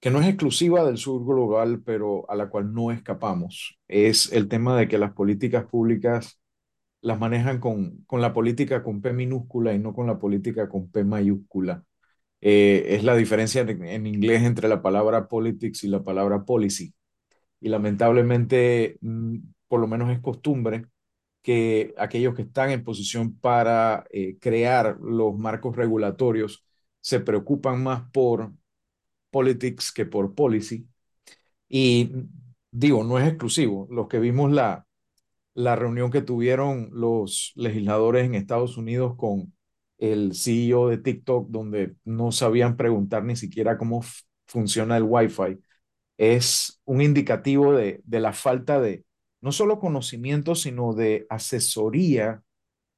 que 0.00 0.10
no 0.10 0.20
es 0.20 0.26
exclusiva 0.26 0.84
del 0.84 0.98
sur 0.98 1.24
global, 1.24 1.82
pero 1.84 2.28
a 2.28 2.34
la 2.34 2.48
cual 2.48 2.72
no 2.72 2.90
escapamos, 2.90 3.78
es 3.86 4.32
el 4.32 4.48
tema 4.48 4.76
de 4.76 4.88
que 4.88 4.98
las 4.98 5.12
políticas 5.12 5.64
públicas 5.66 6.41
las 7.02 7.18
manejan 7.20 7.60
con, 7.60 8.04
con 8.06 8.20
la 8.22 8.32
política 8.32 8.82
con 8.82 9.02
P 9.02 9.12
minúscula 9.12 9.74
y 9.74 9.78
no 9.78 9.94
con 9.94 10.06
la 10.06 10.18
política 10.18 10.68
con 10.68 10.90
P 10.90 11.04
mayúscula. 11.04 11.84
Eh, 12.40 12.96
es 12.96 13.04
la 13.04 13.16
diferencia 13.16 13.62
en, 13.62 14.06
inglés 14.06 14.42
entre 14.44 14.68
la 14.68 14.82
palabra 14.82 15.28
politics 15.28 15.84
y 15.84 15.88
la 15.88 16.02
palabra 16.02 16.44
policy. 16.44 16.94
Y 17.60 17.68
lamentablemente, 17.70 18.98
mm, 19.02 19.38
por 19.68 19.80
lo 19.80 19.88
menos 19.88 20.10
es 20.12 20.20
costumbre 20.20 20.86
que 21.42 21.94
aquellos 21.98 22.34
que 22.34 22.42
están 22.42 22.70
en 22.70 22.84
posición 22.84 23.38
para 23.38 24.06
eh, 24.12 24.38
crear 24.40 24.98
los 25.00 25.36
marcos 25.38 25.76
regulatorios 25.76 26.64
se 27.00 27.20
preocupan 27.20 27.82
más 27.82 28.10
por 28.12 28.52
politics 29.30 29.92
que 29.92 30.06
por 30.06 30.34
policy. 30.34 30.88
Y 31.68 32.12
digo, 32.70 33.04
no 33.04 33.18
es 33.18 33.28
exclusivo. 33.28 33.88
Los 33.90 34.08
que 34.08 34.20
vimos 34.20 34.52
la, 34.52 34.86
la 35.54 35.76
reunión 35.76 36.10
que 36.10 36.22
tuvieron 36.22 36.88
los 36.92 37.52
legisladores 37.56 38.26
en 38.26 38.34
Estados 38.34 38.76
Unidos 38.76 39.14
con 39.16 39.54
el 39.98 40.34
CEO 40.34 40.88
de 40.88 40.98
TikTok, 40.98 41.48
donde 41.50 41.94
no 42.04 42.32
sabían 42.32 42.76
preguntar 42.76 43.24
ni 43.24 43.36
siquiera 43.36 43.78
cómo 43.78 44.02
funciona 44.46 44.96
el 44.96 45.04
Wi-Fi, 45.04 45.58
es 46.18 46.80
un 46.84 47.00
indicativo 47.02 47.74
de, 47.74 48.00
de 48.04 48.20
la 48.20 48.32
falta 48.32 48.80
de 48.80 49.04
no 49.40 49.52
solo 49.52 49.78
conocimiento, 49.78 50.54
sino 50.54 50.94
de 50.94 51.26
asesoría 51.28 52.42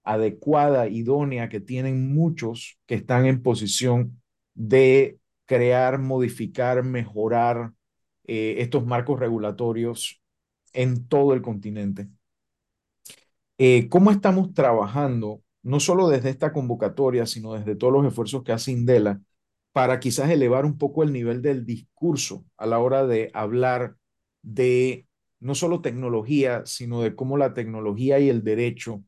adecuada, 0.04 0.88
idónea, 0.88 1.48
que 1.48 1.60
tienen 1.60 2.14
muchos 2.14 2.78
que 2.86 2.94
están 2.94 3.26
en 3.26 3.42
posición 3.42 4.20
de 4.54 5.18
crear, 5.46 5.98
modificar, 5.98 6.82
mejorar 6.84 7.72
eh, 8.26 8.56
estos 8.58 8.86
marcos 8.86 9.18
regulatorios 9.18 10.22
en 10.72 11.06
todo 11.08 11.34
el 11.34 11.42
continente. 11.42 12.08
Eh, 13.58 13.88
cómo 13.88 14.10
estamos 14.10 14.52
trabajando, 14.54 15.42
no 15.62 15.80
solo 15.80 16.08
desde 16.08 16.30
esta 16.30 16.52
convocatoria, 16.52 17.26
sino 17.26 17.54
desde 17.54 17.76
todos 17.76 17.92
los 17.92 18.06
esfuerzos 18.06 18.42
que 18.42 18.52
hace 18.52 18.72
Indela, 18.72 19.20
para 19.72 20.00
quizás 20.00 20.30
elevar 20.30 20.64
un 20.66 20.78
poco 20.78 21.02
el 21.02 21.12
nivel 21.12 21.42
del 21.42 21.64
discurso 21.66 22.44
a 22.56 22.66
la 22.66 22.78
hora 22.80 23.06
de 23.06 23.30
hablar 23.34 23.96
de 24.42 25.06
no 25.40 25.54
solo 25.54 25.80
tecnología, 25.82 26.62
sino 26.66 27.02
de 27.02 27.14
cómo 27.16 27.36
la 27.36 27.54
tecnología 27.54 28.18
y 28.20 28.28
el 28.28 28.44
derecho 28.44 29.02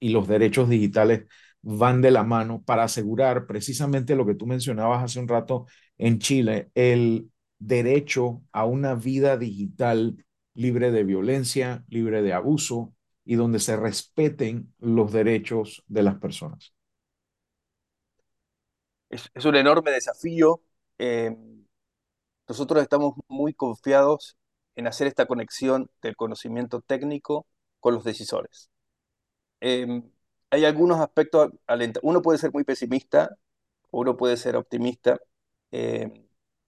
y 0.00 0.10
los 0.10 0.28
derechos 0.28 0.68
digitales 0.68 1.24
van 1.62 2.02
de 2.02 2.10
la 2.10 2.24
mano 2.24 2.62
para 2.64 2.84
asegurar 2.84 3.46
precisamente 3.46 4.16
lo 4.16 4.26
que 4.26 4.34
tú 4.34 4.46
mencionabas 4.46 5.02
hace 5.04 5.20
un 5.20 5.28
rato 5.28 5.66
en 5.98 6.18
Chile, 6.18 6.70
el 6.74 7.30
derecho 7.58 8.42
a 8.52 8.66
una 8.66 8.94
vida 8.94 9.36
digital 9.38 10.24
libre 10.54 10.90
de 10.90 11.04
violencia, 11.04 11.84
libre 11.88 12.22
de 12.22 12.32
abuso, 12.34 12.93
y 13.24 13.36
donde 13.36 13.58
se 13.58 13.76
respeten 13.76 14.74
los 14.78 15.12
derechos 15.12 15.82
de 15.86 16.02
las 16.02 16.16
personas. 16.16 16.74
Es, 19.08 19.44
un 19.44 19.56
enorme 19.56 19.90
desafío. 19.92 20.62
Eh, 20.98 21.36
nosotros 22.48 22.82
estamos 22.82 23.14
muy 23.28 23.54
confiados 23.54 24.36
en 24.76 24.86
hacer 24.86 25.06
esta 25.06 25.26
conexión 25.26 25.90
del 26.02 26.16
conocimiento 26.16 26.80
técnico 26.80 27.46
con 27.80 27.94
los 27.94 28.04
decisores. 28.04 28.70
Eh, 29.60 30.02
hay 30.50 30.64
algunos 30.64 31.00
aspectos, 31.00 31.52
uno 32.02 32.22
puede 32.22 32.38
ser 32.38 32.52
muy 32.52 32.64
pesimista, 32.64 33.36
uno 33.90 34.16
puede 34.16 34.36
ser 34.36 34.56
optimista. 34.56 35.18
Eh, 35.72 36.26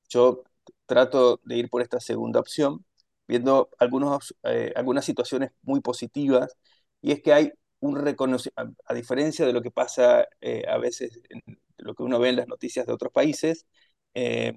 yo 0.08 0.44
trato 0.86 1.40
de 1.44 1.56
ir 1.58 1.70
por 1.70 1.82
esta 1.82 2.00
segunda 2.00 2.40
opción 2.40 2.84
viendo 3.26 3.70
algunos, 3.78 4.34
eh, 4.44 4.72
algunas 4.76 5.04
situaciones 5.04 5.52
muy 5.62 5.80
positivas, 5.80 6.56
y 7.00 7.12
es 7.12 7.22
que 7.22 7.32
hay 7.32 7.52
un 7.80 7.96
reconocimiento, 7.96 8.82
a, 8.86 8.94
diferencia 8.94 9.46
de 9.46 9.52
lo 9.52 9.62
que 9.62 9.70
pasa 9.70 10.26
eh, 10.40 10.64
a 10.68 10.78
veces, 10.78 11.20
en 11.30 11.42
lo 11.78 11.94
que 11.94 12.02
uno 12.02 12.18
ve 12.18 12.30
en 12.30 12.36
las 12.36 12.48
noticias 12.48 12.86
de 12.86 12.92
otros 12.92 13.12
países, 13.12 13.66
eh, 14.14 14.54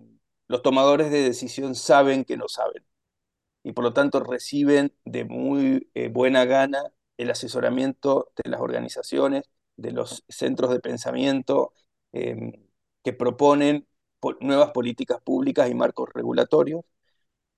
los 0.48 0.62
tomadores 0.62 1.12
de 1.12 1.22
decisión 1.24 1.76
saben 1.76 2.26
que 2.26 2.38
no 2.38 2.48
saben, 2.48 2.86
y 3.64 3.74
por 3.74 3.84
lo 3.84 3.94
tanto 3.94 4.20
reciben 4.22 4.94
de 5.06 5.26
muy 5.26 5.90
buena 6.12 6.46
gana 6.46 6.84
el 7.18 7.32
asesoramiento 7.32 8.32
de 8.44 8.50
las 8.50 8.62
organizaciones, 8.62 9.44
de 9.78 9.92
los 9.92 10.24
centros 10.30 10.72
de 10.72 10.80
pensamiento 10.80 11.74
que 12.12 13.14
proponen 13.14 13.88
nuevas 14.42 14.72
políticas 14.72 15.22
públicas 15.22 15.70
y 15.70 15.76
marcos 15.76 16.10
regulatorios 16.14 16.84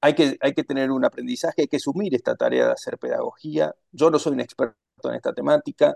hay 0.02 0.14
que, 0.16 0.64
tener 0.64 0.92
un 0.92 1.06
aprendizaje, 1.06 1.62
hay 1.64 1.68
que 1.68 1.78
asumir 1.78 2.16
esta 2.16 2.36
tarea 2.36 2.68
de 2.68 2.74
hacer 2.74 2.98
pedagogía. 2.98 3.76
Yo 3.92 4.10
no 4.10 4.20
soy 4.20 4.34
un 4.34 4.42
experto 4.42 4.76
en 5.06 5.16
esta 5.16 5.34
temática. 5.34 5.96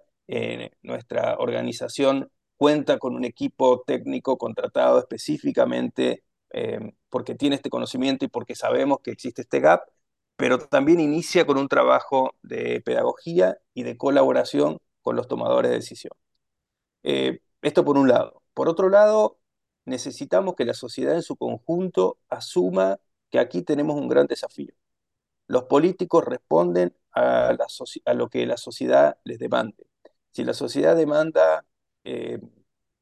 Nuestra 0.83 1.37
organización 1.39 2.31
cuenta 2.57 2.99
con 2.99 3.15
un 3.15 3.25
equipo 3.25 3.83
técnico 3.85 4.37
contratado 4.37 4.99
específicamente 4.99 6.23
eh, 6.51 6.93
porque 7.09 7.35
tiene 7.35 7.55
este 7.55 7.69
conocimiento 7.69 8.25
y 8.25 8.29
porque 8.29 8.55
sabemos 8.55 8.99
que 9.03 9.11
existe 9.11 9.41
este 9.41 9.59
gap, 9.59 9.81
pero 10.37 10.59
también 10.59 10.99
inicia 10.99 11.45
con 11.45 11.57
un 11.57 11.67
trabajo 11.67 12.35
de 12.43 12.81
pedagogía 12.81 13.57
y 13.73 13.83
de 13.83 13.97
colaboración 13.97 14.79
con 15.01 15.15
los 15.15 15.27
tomadores 15.27 15.71
de 15.71 15.77
decisión. 15.77 16.13
Eh, 17.03 17.41
esto 17.61 17.85
por 17.85 17.97
un 17.97 18.07
lado. 18.07 18.41
Por 18.53 18.69
otro 18.69 18.89
lado, 18.89 19.39
necesitamos 19.85 20.55
que 20.55 20.65
la 20.65 20.73
sociedad 20.73 21.15
en 21.15 21.23
su 21.23 21.35
conjunto 21.35 22.19
asuma 22.29 22.99
que 23.35 23.39
aquí 23.41 23.63
tenemos 23.63 23.97
un 23.97 24.07
gran 24.07 24.27
desafío. 24.27 24.73
Los 25.47 25.65
políticos 25.65 26.23
responden 26.23 26.95
a, 27.13 27.57
lo 28.13 28.29
que 28.29 28.45
la 28.45 28.55
sociedad 28.55 29.17
les 29.25 29.39
demande. 29.39 29.87
Si 30.31 30.45
la 30.45 30.53
sociedad 30.53 30.95
demanda 30.95 31.65
eh, 32.05 32.39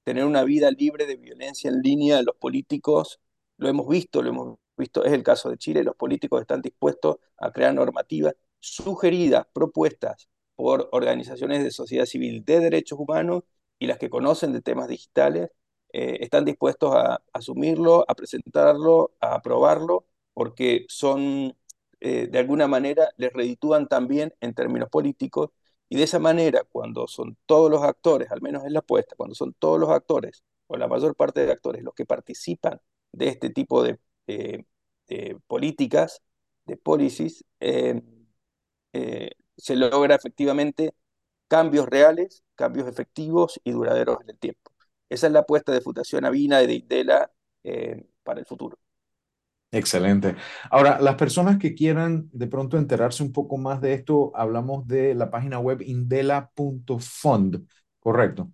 tener 0.04 0.26
una 0.26 0.43
vida 0.43 0.72
libre 0.72 1.06
de 1.06 1.17
violencia 1.17 1.69
en 1.69 1.82
línea, 1.82 2.24
los 2.24 2.36
políticos 2.38 3.19
lo 3.58 3.69
hemos 3.69 3.88
visto, 3.88 4.24
lo 4.24 4.30
hemos 4.30 4.58
visto, 4.76 5.06
es 5.06 5.13
el 5.13 5.22
caso 5.22 5.52
de 5.52 5.58
Chile, 5.58 5.84
los 5.84 5.96
políticos 5.96 6.41
están 6.41 6.63
dispuestos 6.63 7.17
a 7.38 7.52
crear 7.52 7.76
normativas 7.76 8.34
sugeridas, 8.60 9.46
propuestas 9.54 10.30
por 10.56 10.89
organizaciones 10.93 11.63
de 11.63 11.69
sociedad 11.69 12.06
civil 12.06 12.43
de 12.43 12.60
derechos 12.60 12.98
humanos 13.00 13.43
y 13.78 13.86
las 13.86 14.00
que 14.00 14.10
conocen 14.10 14.52
de 14.52 14.62
temas 14.62 14.88
digitales, 14.88 15.52
eh, 15.93 16.17
están 16.22 16.43
dispuestos 16.43 16.96
a, 16.96 17.22
asumirlo, 17.34 18.04
a 18.08 18.15
presentarlo, 18.15 19.13
a 19.22 19.36
aprobarlo, 19.36 20.08
porque 20.34 20.86
son, 20.89 21.56
eh, 22.00 22.28
de 22.28 22.39
alguna 22.39 22.67
manera, 22.67 23.10
les 23.17 23.34
reditúan 23.34 23.88
también 23.88 24.34
en 24.41 24.54
términos 24.54 24.89
políticos, 24.89 25.52
y 25.89 25.98
de 25.98 26.04
esa 26.04 26.19
manera, 26.19 26.63
cuando 26.69 27.08
son 27.08 27.38
todos 27.46 27.69
los 27.69 27.84
actores, 27.84 28.32
al 28.32 28.41
menos 28.41 28.65
en 28.65 28.74
la 28.74 28.80
apuesta, 28.80 29.15
cuando 29.15 29.36
son 29.36 29.54
todos 29.60 29.80
los 29.80 29.89
actores, 29.89 30.43
o 30.67 30.78
la 30.78 30.88
mayor 30.88 31.15
parte 31.15 31.46
de 31.46 31.52
actores, 31.52 31.84
los 31.84 31.93
que 31.93 32.06
participan 32.06 32.82
de 33.12 33.28
este 33.30 33.50
tipo 33.52 33.84
de, 33.84 34.00
políticas, 35.48 36.22
de 36.65 36.78
policies, 36.78 37.46
eh, 37.60 38.02
se 39.58 39.76
logra 39.76 40.15
efectivamente 40.15 40.93
cambios 41.48 41.88
reales, 41.88 42.43
cambios 42.56 42.88
efectivos 42.88 43.60
y 43.63 43.72
duraderos 43.72 44.19
en 44.24 44.32
el 44.32 44.39
tiempo. 44.39 44.72
Esa 45.10 45.28
es 45.28 45.34
la 45.34 45.39
apuesta 45.41 45.72
de 45.72 45.82
Fundación 45.82 46.26
Avina 46.26 46.63
y 46.63 46.67
de 46.67 46.74
Indela 46.76 47.32
eh, 47.63 48.06
para 48.24 48.39
el 48.39 48.46
futuro. 48.46 48.80
Excelente. 49.74 50.36
Ahora, 50.70 51.02
las 51.02 51.16
personas 51.16 51.58
que 51.58 51.74
quieran 51.74 52.30
de 52.32 52.46
pronto 52.46 52.78
enterarse 52.78 53.24
un 53.24 53.34
poco 53.34 53.58
más 53.58 53.82
de 53.82 53.94
esto, 53.94 54.32
hablamos 54.36 54.88
de 54.88 55.16
la 55.16 55.32
página 55.32 55.58
web 55.58 55.82
indela.fund, 55.82 57.68
¿correcto? 58.00 58.52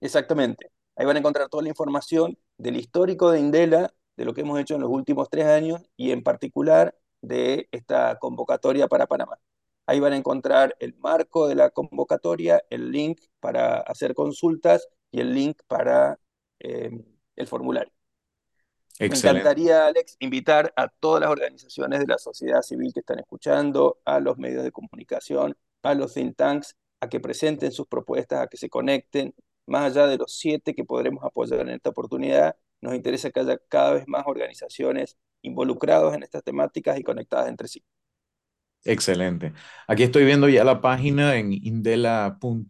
Exactamente. 0.00 0.72
Ahí 0.96 1.06
van 1.06 1.14
a 1.14 1.18
encontrar 1.20 1.48
toda 1.48 1.62
la 1.62 1.68
información 1.68 2.36
del 2.58 2.76
histórico 2.76 3.30
de 3.30 3.38
Indela, 3.38 3.94
de 4.16 4.24
lo 4.24 4.34
que 4.34 4.40
hemos 4.40 4.58
hecho 4.58 4.74
en 4.74 4.80
los 4.80 4.90
últimos 4.90 5.30
tres 5.30 5.46
años 5.46 5.82
y 5.96 6.10
en 6.10 6.24
particular 6.24 6.96
de 7.20 7.68
esta 7.70 8.18
convocatoria 8.18 8.88
para 8.88 9.06
Panamá. 9.06 9.38
Ahí 9.86 10.00
van 10.00 10.14
a 10.14 10.16
encontrar 10.16 10.74
el 10.80 10.96
marco 10.98 11.46
de 11.46 11.54
la 11.54 11.70
convocatoria, 11.70 12.60
el 12.70 12.90
link 12.90 13.20
para 13.38 13.76
hacer 13.82 14.14
consultas 14.14 14.88
y 15.12 15.20
el 15.20 15.32
link 15.32 15.60
para 15.68 16.18
eh, 16.58 16.90
el 17.36 17.46
formulario. 17.46 17.95
Me 18.98 19.06
encantaría, 19.06 19.86
Alex, 19.86 20.16
invitar 20.20 20.72
a 20.76 20.88
todas 20.88 21.20
las 21.20 21.30
organizaciones 21.30 22.00
de 22.00 22.06
la 22.06 22.18
sociedad 22.18 22.62
civil 22.62 22.92
que 22.92 23.00
están 23.00 23.18
escuchando, 23.18 23.98
a 24.04 24.20
los 24.20 24.38
medios 24.38 24.64
de 24.64 24.72
comunicación, 24.72 25.56
a 25.82 25.94
los 25.94 26.14
think 26.14 26.36
tanks, 26.36 26.76
a 27.00 27.08
que 27.08 27.20
presenten 27.20 27.72
sus 27.72 27.86
propuestas, 27.86 28.40
a 28.40 28.46
que 28.46 28.56
se 28.56 28.70
conecten. 28.70 29.34
Más 29.66 29.92
allá 29.92 30.06
de 30.06 30.16
los 30.16 30.38
siete 30.38 30.74
que 30.74 30.84
podremos 30.84 31.24
apoyar 31.24 31.60
en 31.60 31.70
esta 31.70 31.90
oportunidad, 31.90 32.56
nos 32.80 32.94
interesa 32.94 33.30
que 33.30 33.40
haya 33.40 33.58
cada 33.68 33.92
vez 33.92 34.04
más 34.06 34.24
organizaciones 34.26 35.16
involucradas 35.42 36.14
en 36.14 36.22
estas 36.22 36.42
temáticas 36.42 36.98
y 36.98 37.02
conectadas 37.02 37.48
entre 37.48 37.68
sí. 37.68 37.84
Excelente. 38.84 39.52
Aquí 39.88 40.04
estoy 40.04 40.24
viendo 40.24 40.48
ya 40.48 40.62
la 40.62 40.80
página 40.80 41.36
en 41.36 41.52
indela.fund 41.52 42.68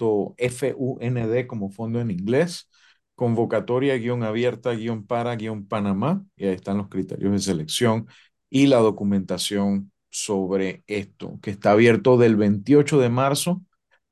como 1.46 1.70
fondo 1.70 2.00
en 2.00 2.10
inglés, 2.10 2.70
convocatoria 3.16 3.96
guion 3.96 4.22
abierta 4.22 4.72
guion 4.72 5.06
para 5.06 5.34
guion 5.36 5.66
Panamá, 5.66 6.24
y 6.36 6.46
ahí 6.46 6.54
están 6.54 6.78
los 6.78 6.88
criterios 6.88 7.32
de 7.32 7.38
selección 7.40 8.06
y 8.50 8.68
la 8.68 8.78
documentación 8.78 9.92
sobre 10.10 10.84
esto, 10.86 11.38
que 11.42 11.50
está 11.50 11.72
abierto 11.72 12.16
del 12.16 12.36
28 12.36 13.00
de 13.00 13.10
marzo 13.10 13.62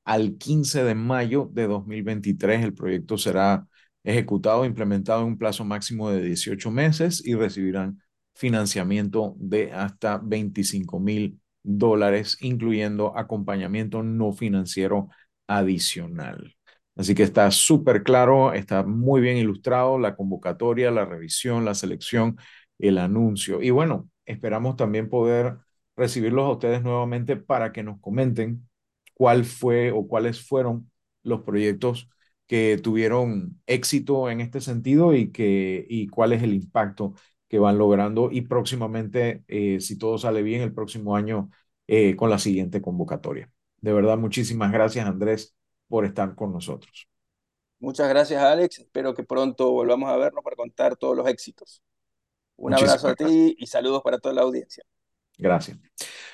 al 0.04 0.36
15 0.36 0.84
de 0.84 0.94
mayo 0.94 1.48
de 1.52 1.66
2023. 1.66 2.64
El 2.64 2.74
proyecto 2.74 3.16
será 3.18 3.66
ejecutado 4.02 4.64
e 4.64 4.66
implementado 4.66 5.22
en 5.22 5.28
un 5.28 5.38
plazo 5.38 5.64
máximo 5.64 6.10
de 6.10 6.22
18 6.22 6.70
meses 6.70 7.24
y 7.24 7.34
recibirán 7.34 8.02
financiamiento 8.34 9.34
de 9.38 9.72
hasta 9.72 10.18
25 10.18 11.00
mil 11.00 11.40
dólares, 11.62 12.36
incluyendo 12.40 13.16
acompañamiento 13.16 14.02
no 14.02 14.32
financiero 14.32 15.08
adicional. 15.46 16.54
Así 16.96 17.14
que 17.14 17.24
está 17.24 17.50
súper 17.50 18.02
claro, 18.04 18.52
está 18.52 18.84
muy 18.84 19.20
bien 19.20 19.36
ilustrado 19.36 19.98
la 19.98 20.14
convocatoria, 20.16 20.90
la 20.90 21.04
revisión, 21.04 21.64
la 21.64 21.74
selección, 21.74 22.36
el 22.78 22.98
anuncio. 22.98 23.60
Y 23.62 23.70
bueno, 23.70 24.08
esperamos 24.26 24.76
también 24.76 25.08
poder 25.08 25.56
recibirlos 25.96 26.44
a 26.46 26.50
ustedes 26.52 26.82
nuevamente 26.82 27.36
para 27.36 27.72
que 27.72 27.82
nos 27.82 28.00
comenten 28.00 28.68
cuál 29.14 29.44
fue 29.44 29.90
o 29.92 30.06
cuáles 30.06 30.40
fueron 30.46 30.90
los 31.22 31.40
proyectos 31.42 32.08
que 32.46 32.78
tuvieron 32.82 33.60
éxito 33.66 34.30
en 34.30 34.40
este 34.40 34.60
sentido 34.60 35.14
y, 35.14 35.32
que, 35.32 35.86
y 35.88 36.08
cuál 36.08 36.32
es 36.32 36.42
el 36.42 36.54
impacto 36.54 37.14
que 37.48 37.58
van 37.58 37.78
logrando 37.78 38.30
y 38.30 38.42
próximamente, 38.42 39.44
eh, 39.48 39.80
si 39.80 39.96
todo 39.98 40.18
sale 40.18 40.42
bien, 40.42 40.60
el 40.62 40.74
próximo 40.74 41.16
año 41.16 41.50
eh, 41.86 42.16
con 42.16 42.30
la 42.30 42.38
siguiente 42.38 42.82
convocatoria. 42.82 43.50
De 43.80 43.92
verdad, 43.92 44.18
muchísimas 44.18 44.72
gracias, 44.72 45.06
Andrés, 45.06 45.54
por 45.88 46.04
estar 46.04 46.34
con 46.34 46.52
nosotros. 46.52 47.08
Muchas 47.78 48.08
gracias, 48.08 48.42
Alex. 48.42 48.78
Espero 48.78 49.14
que 49.14 49.24
pronto 49.24 49.70
volvamos 49.70 50.08
a 50.08 50.16
vernos 50.16 50.42
para 50.42 50.56
contar 50.56 50.96
todos 50.96 51.16
los 51.16 51.26
éxitos. 51.28 51.82
Un 52.56 52.74
abrazo 52.74 53.08
a 53.08 53.14
ti 53.14 53.56
y 53.58 53.66
saludos 53.66 54.02
para 54.02 54.18
toda 54.18 54.34
la 54.34 54.42
audiencia. 54.42 54.84
Gracias. 55.36 55.78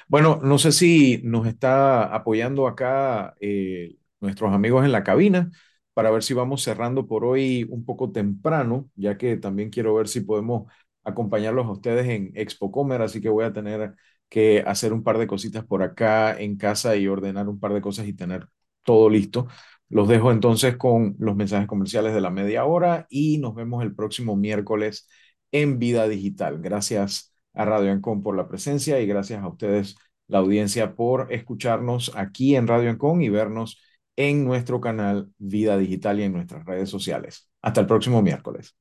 Bueno, 0.06 0.40
no 0.42 0.58
sé 0.58 0.72
si 0.72 1.20
nos 1.24 1.46
está 1.46 2.14
apoyando 2.14 2.66
acá 2.66 3.34
eh, 3.40 3.96
nuestros 4.20 4.52
amigos 4.52 4.84
en 4.84 4.92
la 4.92 5.02
cabina 5.02 5.50
para 5.94 6.10
ver 6.10 6.22
si 6.22 6.34
vamos 6.34 6.62
cerrando 6.62 7.06
por 7.06 7.24
hoy 7.24 7.66
un 7.70 7.84
poco 7.84 8.12
temprano, 8.12 8.88
ya 8.94 9.16
que 9.16 9.36
también 9.36 9.70
quiero 9.70 9.94
ver 9.94 10.08
si 10.08 10.20
podemos 10.20 10.70
acompañarlos 11.04 11.66
a 11.66 11.72
ustedes 11.72 12.06
en 12.08 12.32
Expo 12.34 12.70
Comer, 12.70 13.02
así 13.02 13.20
que 13.20 13.28
voy 13.28 13.44
a 13.44 13.52
tener 13.52 13.94
que 14.28 14.62
hacer 14.66 14.92
un 14.92 15.02
par 15.02 15.18
de 15.18 15.26
cositas 15.26 15.64
por 15.64 15.82
acá 15.82 16.38
en 16.38 16.56
casa 16.56 16.96
y 16.96 17.08
ordenar 17.08 17.48
un 17.48 17.58
par 17.58 17.72
de 17.74 17.80
cosas 17.80 18.06
y 18.06 18.12
tener 18.12 18.46
todo 18.82 19.08
listo. 19.10 19.48
Los 19.88 20.08
dejo 20.08 20.30
entonces 20.32 20.76
con 20.76 21.16
los 21.18 21.36
mensajes 21.36 21.66
comerciales 21.66 22.14
de 22.14 22.20
la 22.20 22.30
media 22.30 22.64
hora 22.64 23.06
y 23.10 23.38
nos 23.38 23.54
vemos 23.54 23.82
el 23.82 23.94
próximo 23.94 24.36
miércoles 24.36 25.08
en 25.52 25.78
Vida 25.78 26.08
Digital. 26.08 26.60
Gracias 26.60 27.34
a 27.54 27.64
Radio 27.64 27.90
Encon 27.90 28.22
por 28.22 28.36
la 28.36 28.48
presencia 28.48 29.00
y 29.00 29.06
gracias 29.06 29.42
a 29.42 29.48
ustedes, 29.48 29.96
la 30.28 30.38
audiencia, 30.38 30.94
por 30.94 31.32
escucharnos 31.32 32.12
aquí 32.16 32.54
en 32.56 32.68
Radio 32.68 32.90
Encon 32.90 33.22
y 33.22 33.28
vernos 33.28 33.80
en 34.16 34.44
nuestro 34.44 34.80
canal 34.80 35.30
Vida 35.38 35.76
Digital 35.78 36.20
y 36.20 36.24
en 36.24 36.32
nuestras 36.32 36.64
redes 36.64 36.88
sociales. 36.88 37.48
Hasta 37.62 37.80
el 37.80 37.86
próximo 37.86 38.22
miércoles. 38.22 38.76